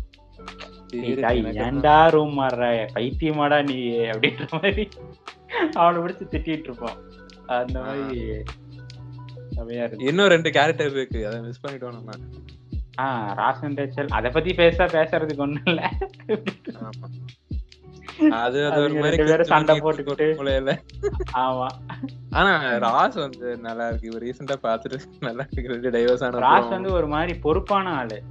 ஏன்டா 0.94 2.10
ரூம் 2.10 2.40
மாறுற? 2.40 2.88
பைத்தியமாடா 2.94 3.64
நீ 3.64 3.98
அப்படின்ற 3.98 4.52
மாதிரி 4.52 4.88
அவனை 5.74 6.02
பிடிச்சு 6.02 6.24
திட்டிட்டு 6.32 6.60
இருப்போம் 6.60 6.98
அந்த 7.46 7.80
மாதிரி 7.80 8.28
இன்னும் 9.98 10.28
ரெண்டு 10.28 10.52
கேரக்டர் 10.52 10.92
இருக்கு 10.92 11.28
அதை 11.28 11.40
மிஸ் 11.40 11.66
பண்ணிட்டோம் 11.68 11.94
நம்ம. 11.94 12.12
ஆஹ் 13.02 13.38
ராசன் 13.40 13.76
ரேச்சல். 13.76 14.08
அத 14.08 14.30
பத்தி 14.30 14.54
பேச 14.54 14.86
பேசுறதுக்கு 14.86 15.38
ஒண்ணும் 15.38 15.62
இல்ல. 15.66 15.90
அது 18.30 18.72
அது 18.72 18.82
ஒரு 18.82 18.94
மாதிரி 18.94 19.44
சண்டை 19.44 19.80
போட்டுக்கிட்டு. 19.80 20.36
மூலையில. 20.38 20.78
ஆமா. 21.34 21.68
ஆனா 22.30 22.78
ராஸ் 22.78 23.16
வந்து 23.16 23.58
நல்லா 23.58 23.88
இருக்கு. 23.88 24.10
இவர் 24.10 24.24
ரீசெண்டா 24.24 24.66
பாத்துட்டு 24.66 25.00
நல்லா 25.20 25.46
இருக்கு. 25.52 25.74
ரெண்டு 25.74 25.90
டைவர்ஸ் 25.90 26.24
ஆன 26.24 26.40
ராஸ் 26.40 26.70
வந்து 26.70 26.92
ஒரு 26.92 27.08
மாதிரி 27.08 27.40
பொறுப்பான 27.40 27.90
ஆளு. 27.90 28.24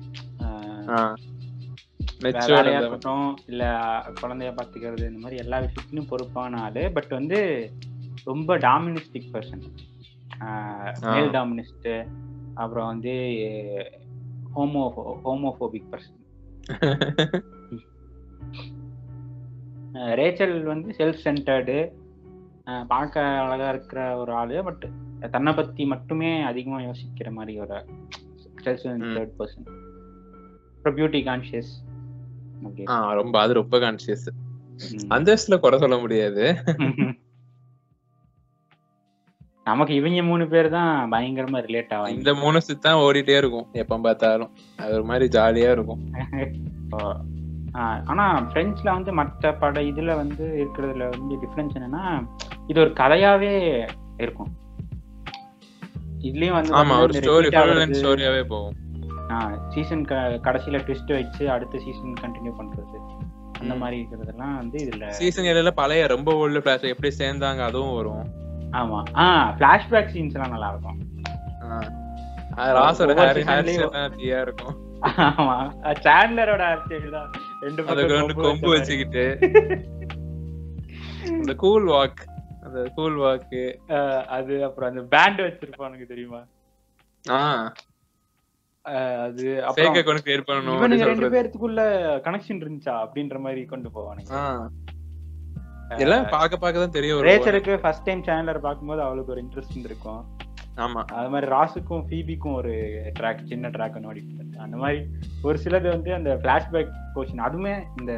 வேலையா 2.22 2.78
இருக்கட்டும் 2.78 3.36
இல்ல 3.46 3.62
குழந்தைய 4.20 4.50
பாத்துக்கிறது 4.52 5.06
இந்த 5.06 5.18
மாதிரி 5.18 5.36
எல்லா 5.36 5.58
விஷயத்திலும் 5.58 6.06
பொறுப்பான 6.06 6.60
ஆளு. 6.60 6.92
பட் 6.92 7.08
வந்து 7.08 7.38
ரொம்ப 8.24 8.58
டாமினிஸ்டிக் 8.58 9.30
பர்சன் 9.32 9.64
மேல் 11.06 11.30
டாமினிஸ்ட் 11.30 11.90
அப்புறம் 12.54 12.86
வந்து 12.86 13.14
ஹோமோ 14.54 14.82
ஹோமோபோபிக் 15.24 15.90
பர்சன் 15.90 16.18
ரேச்சல் 20.14 20.62
வந்து 20.62 20.94
செல்ஃப் 20.98 21.24
சென்டர்டு 21.24 21.76
பார்க்க 22.86 23.20
அழகா 23.42 23.68
இருக்கிற 23.68 24.16
ஒரு 24.16 24.32
ஆளு. 24.32 24.64
பட் 24.64 24.84
தன்னை 25.30 25.52
பத்தி 25.54 25.84
மட்டுமே 25.84 26.42
அதிகமா 26.42 26.78
யோசிக்கிற 26.80 27.30
மாதிரி 27.30 27.60
ஒரு 27.60 27.78
செல்ஃப் 28.64 28.84
சென்டர்ட் 28.84 29.34
பர்சன் 29.38 29.66
அப்புறம் 30.76 30.96
பியூட்டி 30.96 31.20
ஆ, 31.26 31.91
ரொம்ப 33.20 33.34
அது 33.40 33.52
ரொம்ப 33.60 33.78
கான்சியஸ் 33.78 34.28
அந்த 35.08 35.26
வயசுல 35.30 35.58
குறை 35.58 35.76
சொல்ல 35.78 35.96
முடியாது. 35.98 36.44
நமக்கு 39.66 39.92
இவங்க 39.94 40.22
மூணு 40.22 40.44
பேர் 40.48 40.68
தான் 40.68 41.10
பயங்கரமா 41.12 41.58
ரிலேட் 41.66 41.92
ஆவாங்க. 41.96 42.14
இந்த 42.16 42.30
மூணு 42.34 42.60
தான் 42.86 43.00
ஓடிட்டே 43.02 43.36
இருக்கும் 43.36 43.66
எப்ப 43.72 43.98
பார்த்தாலும். 43.98 44.50
அது 44.78 44.94
ஒரு 44.94 45.04
மாதிரி 45.04 45.26
ஜாலியா 45.38 45.70
இருக்கும். 45.70 46.00
ஆனா 48.12 48.24
பிரெஞ்சுல 48.52 48.88
வந்து 48.96 49.12
மற்ற 49.12 49.52
பட 49.54 49.80
இதுல 49.90 50.16
வந்து 50.16 50.44
இருக்கிறதுல 50.62 51.04
வந்து 51.10 51.34
டிஃபரன்ஸ் 51.44 51.76
என்னன்னா 51.78 52.04
இது 52.68 52.78
ஒரு 52.80 52.92
கதையாவே 52.98 53.52
இருக்கும். 54.18 54.50
இதுலயும் 56.20 56.56
வந்து 56.58 56.74
ஆமா 56.80 56.96
ஒரு 57.04 57.14
ஸ்டோரி 57.20 57.48
ஸ்டோரியாவே 57.94 58.42
போகும். 58.44 58.76
சீசன் 59.68 60.04
கடைசியில 60.04 60.78
ட்விஸ்ட் 60.78 61.12
வச்சு 61.12 61.50
அடுத்த 61.50 61.78
சீசன் 61.78 62.12
கண்டினியூ 62.20 62.52
பண்றது. 62.58 63.00
அந்த 63.60 63.74
மாதிரி 63.74 64.08
இருக்கிறதெல்லாம் 64.08 64.56
வந்து 64.56 64.84
இதுல 64.84 65.08
சீசன் 65.08 65.44
ஏழுல 65.44 65.70
பழைய 65.70 66.06
ரொம்ப 66.06 66.32
ஓல்டு 66.32 66.58
பிளாஸ் 66.58 66.82
எப்படி 66.82 67.14
சேர்ந்தாங்க 67.18 67.60
அதுவும் 67.60 67.94
வரும். 67.94 68.28
ஆமா. 68.70 69.02
ஆஹ் 69.14 69.54
பிளாஷ்பேக் 69.56 70.08
சீன்ஸ் 70.08 70.34
எல்லாம் 70.34 70.50
நல்லா 70.50 70.68
இருக்கும். 70.68 71.00
ஆ. 71.62 71.82
ஒவ்வொரு 72.56 73.14
ஹேர் 73.14 73.36
ஹேர் 73.36 73.66
ஸ்டைல் 73.66 74.12
தீயா 74.16 74.40
இருக்கும். 74.40 74.76
ஆமா. 75.02 75.70
சாண்ட்லரோட 75.82 76.58
அரசியல் 76.58 77.10
தான். 77.10 77.30
ரெண்டு 77.60 77.84
பக்கம் 77.84 78.26
கொம்பு. 78.26 78.68
வச்சுக்கிட்டு. 78.68 79.38
அந்த 81.28 81.54
கூல் 81.54 81.86
வாக் 81.86 82.30
அந்த 82.62 82.90
கூல் 82.94 83.42
ஆஹ் 83.88 84.22
அது 84.24 84.64
அப்புறம் 84.64 84.90
அந்த 84.90 85.02
பேண்ட் 85.02 85.40
வச்சிருப்பானுங்க 85.40 86.06
தெரியுமா? 86.06 86.38
ஆஹ் 87.28 87.70
அது 88.84 89.42
இவனுங்க 90.76 91.06
ரெண்டு 91.10 91.28
பேர்த்துக்குள்ள 91.34 91.82
கனெக்ஷன் 92.24 92.62
இருந்துச்சா 92.62 92.94
அப்படின்ற 93.04 93.38
மாதிரி 93.38 93.62
கொண்டு 93.66 93.88
போவானுங்க. 93.88 94.32
எல்லாம் 95.98 96.26
பாக்க 96.30 96.56
பாக்க 96.56 96.74
தான் 96.78 96.96
தெரிய 96.96 97.12
வரும் 97.14 97.28
ரேச்சருக்கு 97.28 97.74
ஃபர்ஸ்ட் 97.82 98.04
டைம் 98.04 98.24
சேனலர் 98.24 98.60
பார்க்கும்போது 98.60 99.02
அவளுக்கு 99.02 99.32
ஒரு 99.34 99.42
இன்ட்ரெஸ்ட் 99.44 99.88
இருக்கும் 99.88 100.20
ஆமா. 100.76 101.00
அது 101.12 101.28
மாதிரி 101.28 101.46
ராசுக்கும் 101.52 102.04
ஃபீபிக்கும் 102.08 102.54
ஒரு 102.54 102.72
ட்ராக் 103.18 103.42
சின்ன 103.44 103.68
ட்ராக் 103.68 103.98
ஓடி 104.06 104.22
அந்த 104.58 104.76
மாதிரி 104.76 105.00
ஒரு 105.44 105.58
சிலது 105.64 105.88
வந்து 105.88 106.10
அந்த 106.14 106.30
ஃபிளாஷ்பேக் 106.40 106.92
போர்ஷன் 107.14 107.44
அதுவுமே 107.46 107.74
இந்த 108.00 108.12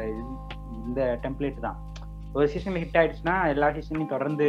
இந்த 0.85 1.01
டெம்ப்ளேட் 1.23 1.59
தான். 1.59 1.77
ஒரு 2.33 2.47
சீசன்ல 2.53 2.81
ஹிட் 2.83 2.97
ஆயிடுச்சுன்னா 3.01 3.35
எல்லா 3.49 3.69
சீசன்லையும் 3.69 4.13
தொடர்ந்து 4.15 4.47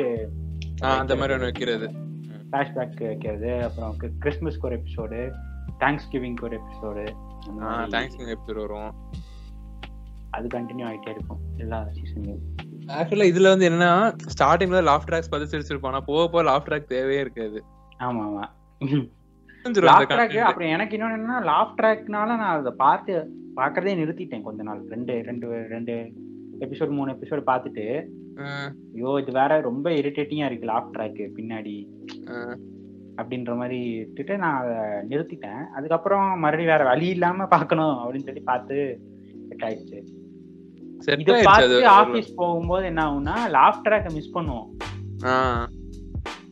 அந்த 0.95 1.15
மாதிரி 1.17 1.35
ஒண்ணு 1.37 1.49
வைக்கிறது. 1.49 1.87
ஃபிளாஷ்பேக் 2.47 3.03
வைக்கிறது 3.05 3.53
அப்புறம் 3.65 3.93
கிறிஸ்மஸ்க்கு 4.23 4.69
ஒரு 4.71 4.79
எபிசோடு 4.81 5.21
தேங்க்ஸ் 5.81 6.11
கிவிங்க்கு 6.13 6.47
ஒரு 6.49 6.57
எபிசோடு 6.61 7.05
தேங்க்ஸ் 7.95 8.19
எபிசோட் 8.35 8.61
வரும். 8.63 8.93
அது 10.31 10.47
கண்டினியூ 10.55 10.87
ஆயிட்டே 10.91 11.11
இருக்கும் 11.15 11.43
எல்லா 11.57 11.79
சீசன்லயும் 11.97 12.45
ஆக்சுவலா 12.97 13.27
இதுல 13.31 13.51
வந்து 13.53 13.69
என்னன்னா 13.69 13.93
ஸ்டார்டிங்ல 14.33 14.81
லாஃப் 14.89 15.07
ட்ராக்ஸ் 15.09 15.33
பதிச்சு 15.33 15.53
சிரிச்சிருப்போம் 15.53 15.93
ஆனா 15.93 16.01
போக 16.11 16.25
போக 16.29 16.43
லாஃப் 16.51 16.67
ட்ராக் 16.69 16.93
தேவையே 16.95 17.21
இருக்காது. 17.21 17.59
ஆமா 18.01 18.23
ஆமா. 18.29 18.45
Laugh 19.89 20.11
track. 20.11 20.37
அப்புறம் 20.49 20.73
எனக்கு 20.75 20.97
இன்னொன்னு 20.97 21.19
என்னன்னா 21.19 21.39
லாஃப் 21.51 21.75
ட்ராக்னால 21.79 22.31
நான் 22.43 22.55
அதை 22.57 22.73
பார்த்து 22.85 23.15
பார்க்கறதே 23.57 23.95
நிறுத்திட்டேன் 24.01 24.43
கொஞ்ச 24.43 24.63
நாள். 24.63 24.83
ரெண்டு 24.95 25.15
ரெண்டு 25.23 25.47
ரெண்டு 25.75 25.95
எபிசோட் 26.61 26.93
மூணு 26.99 27.13
எபிசோட் 27.13 27.49
பார்த்துட்டு 27.51 27.87
ஐயோ 28.95 29.11
இது 29.23 29.33
வேற 29.33 29.53
ரொம்ப 29.61 29.87
இரிட்டேட்டிங்கா 30.01 30.49
இருக்கு 30.51 30.71
லாஃப் 30.73 30.93
ட்ராக் 30.95 31.21
பின்னாடி. 31.39 31.77
அப்படின்ற 33.17 33.57
மாதிரி 33.57 33.97
விட்டுட்டு 33.97 34.39
நான் 34.39 34.61
அதை 34.61 34.75
நிறுத்திட்டேன். 35.09 35.67
அதுக்கப்புறம் 35.77 36.39
மறுபடியும் 36.39 36.77
வேற 36.77 36.85
வழி 36.85 37.09
இல்லாம 37.09 37.47
பார்க்கணும் 37.47 37.97
அப்படின்னு 37.97 38.25
சொல்லி 38.25 38.41
பார்த்து 38.41 39.01
செட் 39.49 39.63
ஆயிடுச்சு. 39.63 40.03
இதை 41.19 41.43
பார்த்து 41.43 41.87
ஆபீஸ் 41.87 42.35
போகும்போது 42.35 42.87
என்ன 42.87 43.05
ஆகும்னா 43.05 43.39
லாஃப் 43.53 43.81
ட்ராக்கை 43.85 44.13
மிஸ் 44.13 44.37
பண்ணுவோம். 44.37 44.67
ஆஹ் 45.23 45.67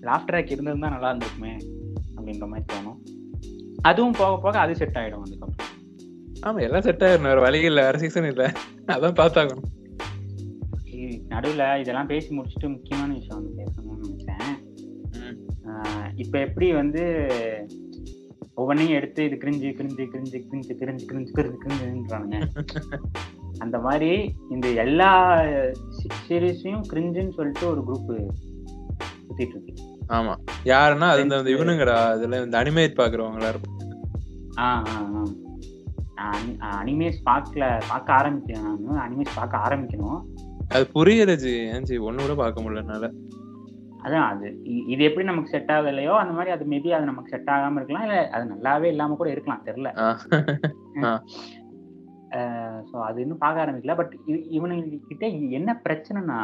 லாஃப் 0.02 0.24
ட்ராக் 0.26 0.50
இருந்திருந்தா 0.50 0.88
நல்லா 0.88 1.12
இருந்திருக்குமே 1.12 1.60
அப்படின்ற 2.16 2.48
மாதிரி 2.48 2.64
தோணும். 2.72 2.98
அதுவும் 3.82 4.12
போக 4.12 4.40
போக 4.42 4.58
அது 4.58 4.76
செட் 4.76 4.94
ஆயிடும் 4.94 5.20
அதுக்கப்புறம். 5.20 5.72
ஆமா 6.42 6.60
எல்லாம் 6.60 6.80
செட் 6.80 7.00
ஆயிரும் 7.00 7.22
வேற 7.22 7.40
வழி 7.40 7.60
இல்ல 7.60 7.84
வேற 7.84 7.98
சீசன் 7.98 8.24
இல்ல. 8.24 8.52
அதான் 8.86 9.18
பார்த்தாகணும். 9.20 9.62
நடுவுல 11.28 11.78
இதெல்லாம் 11.78 12.06
பேசி 12.06 12.38
முடிச்சுட்டு 12.38 12.68
முக்கியமான 12.68 13.03
இப்ப 16.24 16.38
எப்படி 16.38 16.72
வந்து 16.72 17.02
ஒவ்வொன்றையும் 18.54 18.94
எடுத்து 18.94 19.24
இது 19.24 19.36
cringe 19.36 19.72
cringe 19.72 20.08
cringe 20.12 20.40
cringe 20.50 20.74
cringe 20.80 21.04
cringe 21.12 21.28
cringe 21.36 21.56
கிரிஞ்சுன்றானுங்க. 21.64 22.64
அந்த 23.58 23.78
மாதிரி 23.78 24.34
இந்த 24.50 24.68
எல்லா 24.68 25.40
சீரீஸையும் 26.28 26.82
கிரிஞ்சுன்னு 26.92 27.32
சொல்லிட்டு 27.32 27.68
ஒரு 27.68 27.82
குரூப் 27.86 28.28
சுத்திட்டு 29.26 29.54
இருக்கு. 29.54 29.74
ஆமா. 30.08 30.34
யாருன்னா 30.64 31.08
அது 31.08 31.22
இந்த 31.22 31.36
இவனுங்கடா. 31.36 31.94
அதுல 31.94 32.42
இந்த 32.42 32.62
அனிமேட் 32.62 33.00
பாக்குறவங்களா 33.00 33.48
இருக்கும் 33.48 33.72
அனிமேஸ் 36.80 37.20
பார்க்கல 37.24 37.82
பார்க்க 37.88 38.12
ஆரம்பிக்கிறேன் 38.12 38.78
நான் 38.78 39.02
அனிமேஸ் 39.06 39.34
பார்க்க 39.34 39.56
ஆரம்பிக்கணும். 39.58 40.20
அது 40.68 40.86
புரியல 40.86 41.34
ஜி. 41.36 41.50
ஏன் 41.50 41.82
ஜி? 41.82 41.98
ஒண்ணு 41.98 42.20
கூட 42.20 42.34
பார்க்க 42.34 42.62
முடியல 42.62 42.76
என்னால. 42.76 43.10
அதான் 44.04 44.26
அது. 44.32 44.48
இது 44.92 45.00
எப்படி 45.08 45.24
நமக்கு 45.28 45.52
செட் 45.52 45.72
ஆகுது 45.74 45.90
இல்லையோ 45.92 46.14
அந்த 46.22 46.32
மாதிரி 46.36 46.52
அது 46.54 46.64
மேபி 46.72 46.90
அது 46.96 47.10
நமக்கு 47.10 47.32
செட் 47.34 47.50
ஆகாம 47.54 47.78
இருக்கலாம். 47.80 48.06
இல்ல 48.06 48.16
அது 48.36 48.44
நல்லாவே 48.52 48.88
இல்லாம 48.94 49.16
கூட 49.20 49.28
இருக்கலாம் 49.34 49.66
தெரியல. 49.68 49.90
ஸோ 52.88 52.96
அது 53.08 53.18
இன்னும் 53.24 53.42
பார்க்க 53.44 53.64
ஆரம்பிக்கல. 53.64 53.94
பட் 54.00 54.14
இவனுங்க 54.56 54.98
கிட்ட 55.10 55.26
என்ன 55.58 55.70
பிரச்சனைனா 55.86 56.40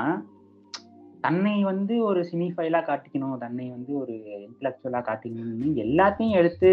தன்னை 1.24 1.54
வந்து 1.70 1.94
ஒரு 2.08 2.20
சினிஃபைலா 2.28 2.80
காட்டிக்கணும் 2.84 3.40
தன்னை 3.42 3.66
வந்து 3.74 3.92
ஒரு 4.02 4.14
இன்டலெக்சுவலா 4.46 5.00
காட்டிக்கணும்னு 5.08 5.70
எல்லாத்தையும் 5.84 6.38
எடுத்து 6.40 6.70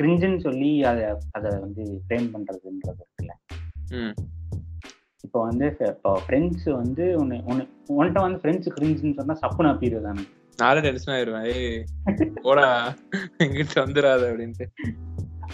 கிரிஞ்சுன்னு 0.00 0.40
சொல்லி 0.46 0.70
அதை 0.90 1.04
அதை 1.38 1.50
வந்து 1.64 1.82
ஃப்ரேம் 2.04 2.30
பண்றதுன்றது 2.34 3.02
இருக்குல்ல. 3.04 3.34
இப்போ 5.26 5.40
வந்து 5.48 5.66
இப்போ 5.92 6.10
ஃப்ரெண்ட்ஸ் 6.26 6.66
வந்து 6.80 7.04
ஒன்று 7.20 7.36
ஒன்று 7.50 7.64
உன்கிட்ட 7.94 8.20
வந்து 8.24 8.40
ஃப்ரெண்ட்ஸ் 8.42 8.74
கிரிஞ்சுன்னு 8.76 9.18
சொன்னா 9.20 9.36
சப்புன்னு 9.42 9.72
அப்பீரு 9.72 10.00
தானே. 10.08 10.24
நாளே 10.58 10.80
டென்ஷன் 10.80 11.14
ஆயிருவேன். 11.14 11.46
ஏய் 11.52 11.84
போடா 12.42 12.68
எங்கிட்ட 13.44 13.76
வந்துடாத 13.84 14.22
அப்படின்ட்டு. 14.30 14.66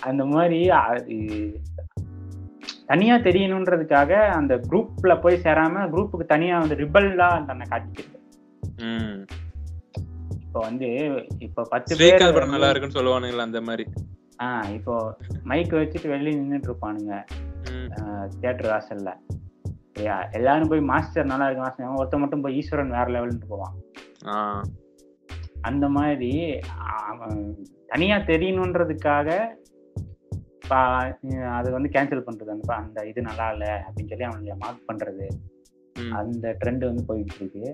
அந்த 0.01 0.23
மாதிரி 0.35 0.59
அது 0.81 1.17
தனியா 2.87 3.15
தெரியணுன்றதுக்காக 3.27 4.13
அந்த 4.39 4.55
குரூப்ல 4.71 5.13
போய் 5.21 5.43
சேராம 5.45 5.85
குரூப்புக்கு 5.95 6.27
தனியா 6.35 6.57
வந்து 6.63 6.79
ரிபல்லா 6.83 7.29
தன்னை 7.47 7.67
காட்டிக்கிறது. 7.71 8.19
இப்போ 10.45 10.61
வந்து 10.69 10.89
இப்போ 11.39 11.63
பத்து 11.75 11.97
பேர் 11.97 12.25
நல்லா 12.55 12.71
இருக்குன்னு 12.71 12.99
சொல்லுவானுங்களா 12.99 13.49
அந்த 13.49 13.61
மாதிரி. 13.69 13.87
ஆஹ் 14.43 14.69
இப்போ 14.77 14.95
மைக் 15.51 15.79
வச்சுட்டு 15.81 16.09
வெளியே 16.09 16.35
நின்னுட்டு 16.39 16.69
இருப்பானுங்க. 16.71 17.15
தியேட்டர் 18.41 18.71
வாசல்ல 18.73 19.11
சரியா 19.97 20.17
எல்லாரும் 20.39 20.71
போய் 20.71 20.89
மாஸ்டர் 20.91 21.31
நல்லா 21.33 21.47
இருக்கு 21.47 21.65
மாஸ்டர். 21.65 21.99
ஒருத்த 22.03 22.19
மட்டும் 22.23 22.43
போய் 22.45 22.57
ஈஸ்வரன் 22.61 22.95
வேற 22.97 23.07
லெவல்னு 23.15 23.51
போவான். 23.53 23.75
அந்த 25.69 25.87
மாதிரி 25.97 26.31
தனியா 27.93 28.17
தெரியணுன்றதுக்காக 28.31 29.29
அது 31.57 31.69
வந்து 31.77 31.89
கேன்சல் 31.95 32.27
பண்றது. 32.27 32.51
அந்த 32.55 32.71
அந்த 32.83 32.99
இது 33.11 33.21
நல்லா 33.29 33.47
இல்ல 33.55 33.67
அப்படின்னு 33.87 34.11
சொல்லி 34.13 34.29
அவனுங்களை 34.29 34.57
மார்க் 34.63 34.89
பண்றது. 34.91 35.27
அந்த 36.21 36.55
ட்ரெண்ட் 36.61 36.89
வந்து 36.89 37.03
போயிட்டு 37.11 37.37
இருக்கு. 37.41 37.65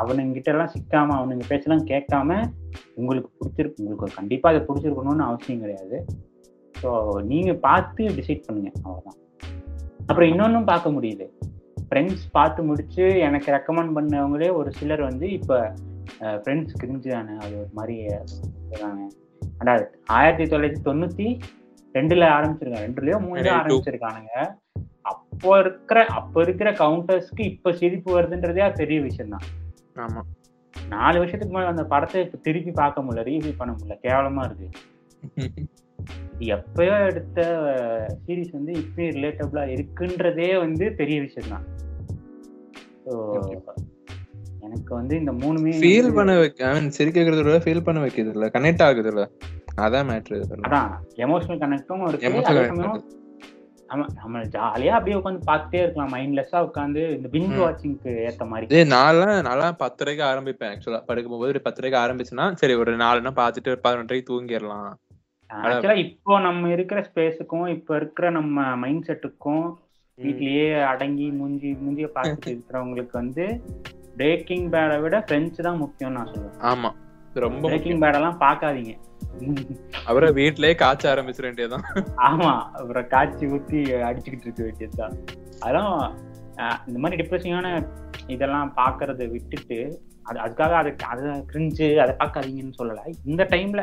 அவனுங்கிட்ட 0.00 0.50
எல்லாம் 0.54 0.72
சிக்காம 0.74 1.14
அவனுங்க 1.20 1.44
பேச்செல்லாம் 1.50 1.88
கேட்காம 1.92 2.30
உங்களுக்கு 3.00 3.30
பிடிச்சிருக்கு 3.38 3.82
உங்களுக்கு 3.82 4.18
கண்டிப்பா 4.20 4.50
அதை 4.52 4.60
பிடிச்சிருக்கணும்னு 4.68 5.28
அவசியம் 5.30 5.62
கிடையாது. 5.64 5.98
ஸோ 6.80 6.90
நீங்க 7.32 7.52
பார்த்து 7.66 8.02
டிசைட் 8.18 8.46
பண்ணுங்க. 8.46 8.70
அவ்வளவுதான். 8.84 9.18
அப்புறம் 10.06 10.30
இன்னொன்னும் 10.30 10.64
பார்க்க 10.64 10.90
முடியுது. 10.90 11.26
ஃப்ரெண்ட்ஸ் 11.86 12.24
பார்த்து 12.32 12.60
முடிச்சு 12.62 13.04
எனக்கு 13.20 13.48
ரெக்கமெண்ட் 13.52 13.94
பண்ணவங்களே 13.96 14.52
ஒரு 14.52 14.72
சிலர் 14.72 15.02
வந்து 15.02 15.30
இப்போ 15.30 15.56
ஃப்ரெண்ட்ஸ் 16.40 16.78
கிரிஞ்சு 16.80 17.10
தானே 17.10 17.34
அது 17.38 17.54
ஒரு 17.58 17.70
மாதிரி 17.72 17.96
அதாவது 19.60 19.84
ஆயிரத்தி 20.10 20.44
தொள்ளாயிரத்தி 20.44 20.82
தொண்ணூத்தி 20.84 21.26
ரெண்டுல 21.94 22.28
ஆரம்பிச்சிருக்காங்க. 22.36 22.86
ரெண்டுலயோ 22.86 23.18
மூணுலயோ. 23.24 23.52
ஆரம்பிச்சிருக்கானுங்க. 23.58 24.32
அப்போ 25.02 25.58
இருக்கிற 25.58 25.98
அப்ப 26.18 26.42
இருக்கிற 26.42 26.68
கவுண்டர்ஸ்க்கு 26.72 27.42
இப்ப 27.44 27.72
சிரிப்பு 27.72 28.10
வருதுன்றதே 28.16 28.72
பெரிய 28.74 29.00
விஷயம் 29.00 29.34
தான் 29.34 29.46
ஆமா. 29.98 30.22
நாலு 30.76 31.18
வருஷத்துக்கு 31.18 31.54
முன்னாடி 31.54 31.66
அந்த 31.66 31.84
படத்தை 31.84 32.22
இப்ப 32.24 32.38
திருப்பி 32.42 32.70
பார்க்க 32.72 33.02
முடியல 33.02 33.26
ரீவியூ 33.28 33.52
பண்ண 33.56 33.72
முடியல 33.74 33.96
கேவலமா 34.02 34.44
இருக்கு. 34.44 34.68
எப்பயோ 36.54 36.94
எடுத்த 37.08 37.40
சீரிஸ் 38.24 38.52
வந்து 38.52 38.72
இப்பயும் 38.80 39.14
ரிலேட்டபிளா 39.16 39.64
இருக்குன்றதே 39.74 40.50
வந்து 40.58 40.84
பெரிய 40.92 41.18
விஷயம் 41.20 41.52
தான். 41.54 41.66
எனக்கு 44.66 44.92
வந்து 44.94 45.14
இந்த 45.16 45.32
மூணுமே 45.40 45.72
ஃபீல் 45.80 46.14
பண்ண 46.16 46.32
வைக்க 46.38 46.68
ஐ 46.68 46.74
மீன் 46.76 46.94
சிரிக்க 46.96 47.18
வைக்கிறத 47.18 47.44
விட 47.48 47.58
ஃபீல் 47.64 47.86
பண்ண 47.86 48.00
வைக்கிறது 48.00 48.36
இல்ல 48.36 48.46
கனெக்ட் 48.54 48.84
ஆகுது 48.86 49.10
இல்ல 49.12 49.24
அதான் 49.84 50.08
மேட்ரு 50.10 50.38
அதான் 50.60 50.90
எமோஷனல் 51.26 51.62
கனெக்டும் 51.62 52.06
இருக்கு 52.08 52.28
எமோஷனல் 52.30 52.70
நம்ம 53.88 54.04
நம்ம 54.18 54.38
ஜாலியா 54.54 54.92
அப்படியே 54.96 55.16
உட்காந்து 55.18 55.48
பார்த்துட்டே 55.48 55.80
இருக்கலாம் 55.82 56.12
மைண்ட்லெஸ்ஸா 56.14 56.60
உட்காந்து 56.66 57.02
இந்த 57.16 57.28
பிஞ்ச். 57.34 57.58
வாட்சிங்க்கு 57.60 58.12
ஏத்த 58.28 58.44
மாதிரி. 58.50 58.80
நான்லாம் 58.94 59.42
நான்லாம் 59.48 59.80
பத்தரைக்கு 59.82 60.22
ஆரம்பிப்பேன் 60.30 60.70
ஆக்சுவலா 60.72 61.00
படுக்கும் 61.08 61.34
போது 61.34 61.52
ஒரு 61.52 61.62
பத்தரைக்கு 61.66 61.98
ஆரம்பிச்சுன்னா 62.00 62.46
சரி 62.60 62.74
ஒரு 62.82 62.92
நாலுனா 63.02 63.32
பார்த்துட்டு 63.40 63.72
பதினொன்றரைக்கு 63.84 64.30
தூங்கிடலாம். 64.30 64.90
ஆக்சுவலா 65.50 65.96
இப்போ 66.04 66.34
நம்ம 66.40 66.70
இருக்கிற 66.70 67.00
ஸ்பேஸுக்கும் 67.08 67.66
இப்போ 67.74 67.92
இருக்கிற 67.96 68.26
நம்ம 68.30 68.52
மைண்ட் 68.82 69.06
செட்டுக்கும் 69.08 69.64
வீட்லயே 70.18 70.66
அடங்கி 70.90 71.26
மூஞ்சி 71.32 71.70
மூஞ்சிய 71.78 72.08
பார்த்துட்டு 72.14 72.50
இருக்கிறவங்களுக்கு 72.54 73.14
வந்து 73.18 73.44
பிரேக்கிங் 74.16 74.66
பேடை 74.72 74.96
விட 75.00 75.16
ஃப்ரெண்ட்ஸ் 75.24 75.66
தான் 75.66 75.80
முக்கியம் 75.80 76.14
நான் 76.16 76.30
சொல்லுவேன். 76.30 76.60
ஆமா. 76.64 76.90
ரொம்ப. 77.36 77.62
பிரேக்கிங் 77.64 78.00
பேடெல்லாம் 78.02 78.38
பார்க்காதீங்க. 78.42 78.92
அப்புறம் 80.06 80.34
வீட்லயே 80.38 80.74
காய்ச்ச 80.76 81.04
ஆரம்பிச்சிட 81.12 81.46
வேண்டியதுதான். 81.46 81.86
ஆமா. 82.24 82.50
அப்புறம் 82.76 83.08
காய்ச்சி 83.08 83.44
ஊத்தி 83.48 83.78
அடிச்சுக்கிட்டு 84.08 84.46
இருக்க 84.48 84.62
வேண்டியதுதான். 84.62 85.14
அஹ், 86.58 86.80
இந்த 86.88 86.98
மாதிரி 86.98 87.18
டிப்ரெசிங்கான 87.20 87.68
இதெல்லாம் 88.28 88.70
பாக்குறத 88.76 89.22
விட்டுட்டு 89.30 89.78
அது 90.26 90.38
அதுக்காக 90.40 90.74
அது 90.74 90.90
அதை 91.12 91.22
கிரிஞ்சு 91.48 91.86
அதை 92.00 92.12
பார்க்காதீங்கன்னு 92.20 92.78
சொல்லல. 92.78 93.00
இந்த 93.24 93.42
டைம்ல 93.50 93.82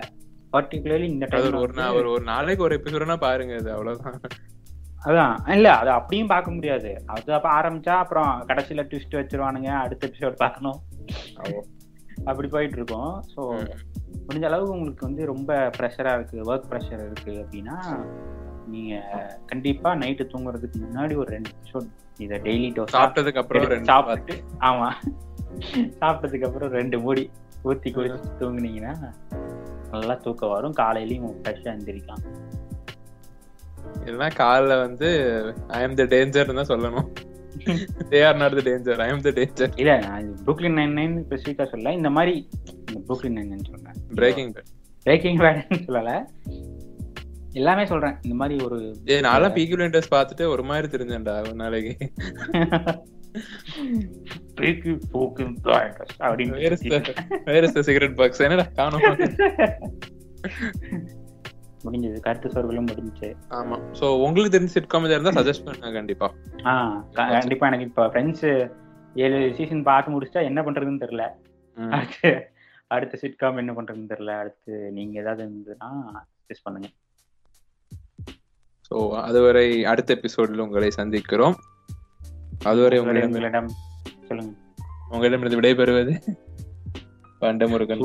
பர்டிகுலர்லி 0.54 1.08
இந்த 1.08 1.26
அது 1.32 1.50
ஒரு- 1.50 1.94
ஒரு 1.94 2.10
ஒரு 2.10 2.24
நாளைக்கு 2.24 2.64
ஒரு 2.64 2.76
எபிசோட்னா 2.78 3.18
பாருங்க 3.18 3.56
அது 3.56 3.72
அவ்வளவுதான். 3.72 4.20
அதான். 5.04 5.36
இல்ல 5.52 5.76
அது 5.76 5.90
அப்படியும் 5.90 6.28
பார்க்க 6.28 6.52
முடியாது. 6.52 6.90
அது 7.06 7.34
அப்ப 7.34 7.50
ஆரம்பிச்சா 7.52 7.94
அப்புறம் 7.98 8.42
கடைசியில 8.48 8.84
ட்விஸ்ட் 8.90 9.16
வச்சிருவானுங்க 9.16 9.70
அடுத்த 9.78 10.08
எபிசோட் 10.08 10.36
பார்க்கணும். 10.36 10.80
அப்படி 12.26 12.48
போயிட்டு 12.48 12.78
இருக்கோம் 12.78 13.22
ஸோ. 13.36 13.42
முடிஞ்ச 14.26 14.46
அளவுக்கு 14.46 14.74
உங்களுக்கு 14.74 15.06
வந்து 15.06 15.26
ரொம்ப 15.26 15.72
ப்ரெஷரா 15.78 16.14
இருக்கு 16.14 16.38
ஒர்க் 16.44 16.68
ப்ரெஷர் 16.70 17.06
இருக்கு 17.06 17.34
அப்படின்னா 17.42 17.78
நீங்க 18.68 18.94
கண்டிப்பா 19.46 19.96
நைட்டு 19.96 20.30
தூங்குறதுக்கு 20.30 20.78
முன்னாடி 20.84 21.16
ஒரு 21.16 21.30
ரெண்டு 21.32 21.50
எபிசோட் 21.50 21.88
இதை 22.20 22.38
டெய்லி 22.40 22.70
டோஸ் 22.72 22.94
சாப்பிட்டதுக்கு 22.96 23.38
அப்புறம் 23.38 23.66
ரெண்டு 23.66 23.86
சாப்பிட்டு 23.86 24.36
ஆமா. 24.60 24.90
சாப்பிட்டதுக்கு 26.00 26.46
அப்புறம் 26.46 26.72
ரெண்டு 26.72 27.00
மூடி 27.00 27.24
ஊத்தி 27.64 27.90
குடிச்சு 27.92 28.30
தூங்குனீங்கன்னா 28.40 28.94
நல்லா 29.92 30.14
தூக்கம் 30.14 30.50
வரும். 30.50 30.76
காலையிலயும் 30.76 31.36
ஃப்ரெஷ்ஷா 31.42 31.72
எந்திரிக்கலாம். 31.76 32.24
இல்லைன்னா 34.06 34.30
காலைல 34.40 34.80
வந்து 34.80 35.10
ஐ 35.68 35.82
எம் 35.82 35.96
த 35.96 36.04
டேஞ்சர் 36.04 36.54
தான் 36.54 36.72
சொல்லணும். 36.74 37.10
They 38.10 38.26
are 38.28 38.38
not 38.38 38.56
the 38.56 38.62
danger 38.70 39.00
I 39.00 39.10
am 39.10 39.22
the 39.22 39.30
danger 39.30 39.72
இல்ல 39.76 40.00
நான் 40.00 40.30
புக்லின் 40.46 40.78
நைன் 40.80 40.96
நைன் 41.00 41.16
ஸ்பெசிஃபிக்கா 41.24 41.66
சொல்ல 41.68 41.94
இந்த 41.94 42.10
மாதிரி 42.10 42.48
இந்த 42.88 43.00
புக்லின் 43.10 43.36
நைன் 43.38 43.52
நைன் 43.54 43.70
சொல்றேன் 43.72 43.98
பிரேக்கிங் 44.16 44.54
பிரேக்கிங் 45.06 45.40
பேட்னு 45.40 45.80
சொல்லல. 45.88 46.12
எல்லாமே 47.54 47.86
சொல்றேன். 47.86 48.16
இந்த 48.22 48.36
மாதிரி 48.36 48.64
ஒரு 48.66 48.78
ஏ 49.10 49.22
நான்லாம் 49.22 49.56
பீக்கி 49.56 49.76
பிளைண்டர்ஸ் 49.76 50.14
பார்த்துட்டு 50.16 50.48
ஒரு 50.48 50.64
மாதிரி 50.64 50.88
தெரிஞ்சேன்டா 50.98 51.40
ஒரு 51.42 51.54
நாளைக்கு. 51.54 51.94
போக்கு 55.12 55.44
அப்படின்னு 56.26 57.82
சிகரெட் 57.90 58.16
பாக்ஸ் 58.16 58.42
என்னடா 58.48 58.66
காணோம்? 58.80 59.06
முடிஞ்சது. 61.86 62.20
கருத்து 62.20 62.50
சொற்களும் 62.50 62.88
முடிஞ்சுச்சு. 62.88 63.30
ஆமா. 63.50 63.78
சோ 64.00 64.06
உங்களுக்கு 64.26 64.60
தெரிஞ்ச 64.60 64.72
சிட்காம் 64.76 65.06
இதா 65.06 65.16
இருந்தா 65.18 65.42
சஜஸ்ட் 65.42 65.66
பண்ணுங்க 65.66 65.92
கண்டிப்பா. 65.92 66.28
ஆ 66.66 66.74
கண்டிப்பா 67.14 67.68
எனக்கு 67.68 67.86
இப்ப 67.86 68.08
ஃப்ரெண்ட்ஸ் 68.08 68.46
ஏழு 69.16 69.54
சீசன் 69.58 69.84
பார்த்து 69.84 70.14
முடிச்சிட்டா 70.14 70.44
என்ன 70.44 70.62
பண்றதுன்னு 70.62 71.04
தெரியல. 71.06 71.24
அடுத்து 71.78 72.30
அடுத்த 72.88 73.18
சிட்காம் 73.18 73.58
என்ன 73.58 73.74
பண்றதுன்னு 73.74 74.12
தெரியல. 74.14 74.34
அடுத்து 74.40 74.92
நீங்க 74.92 75.20
ஏதாவது 75.20 75.44
இருந்ததுன்னா 75.46 75.90
சஜஸ்ட் 76.42 76.64
பண்ணுங்க. 76.64 76.90
அதுவரை 79.24 79.86
அடுத்த 79.86 80.14
எபிசோடில் 80.14 80.60
உங்களை 80.60 80.90
சந்திக்கிறோம். 80.98 81.56
அதுவரை 82.64 83.00
உங்களிடம் 83.00 83.70
சொல்லுங்க 84.28 84.52
உங்களிடமிருந்து 85.10 85.60
விடைபெறுவது 85.60 86.14
பண்டமுருகன் 87.42 88.04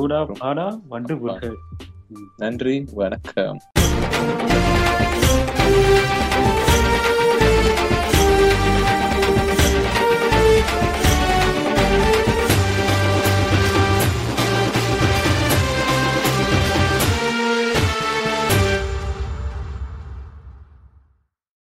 நன்றி 2.37 2.85
வணக்கம். 2.93 3.59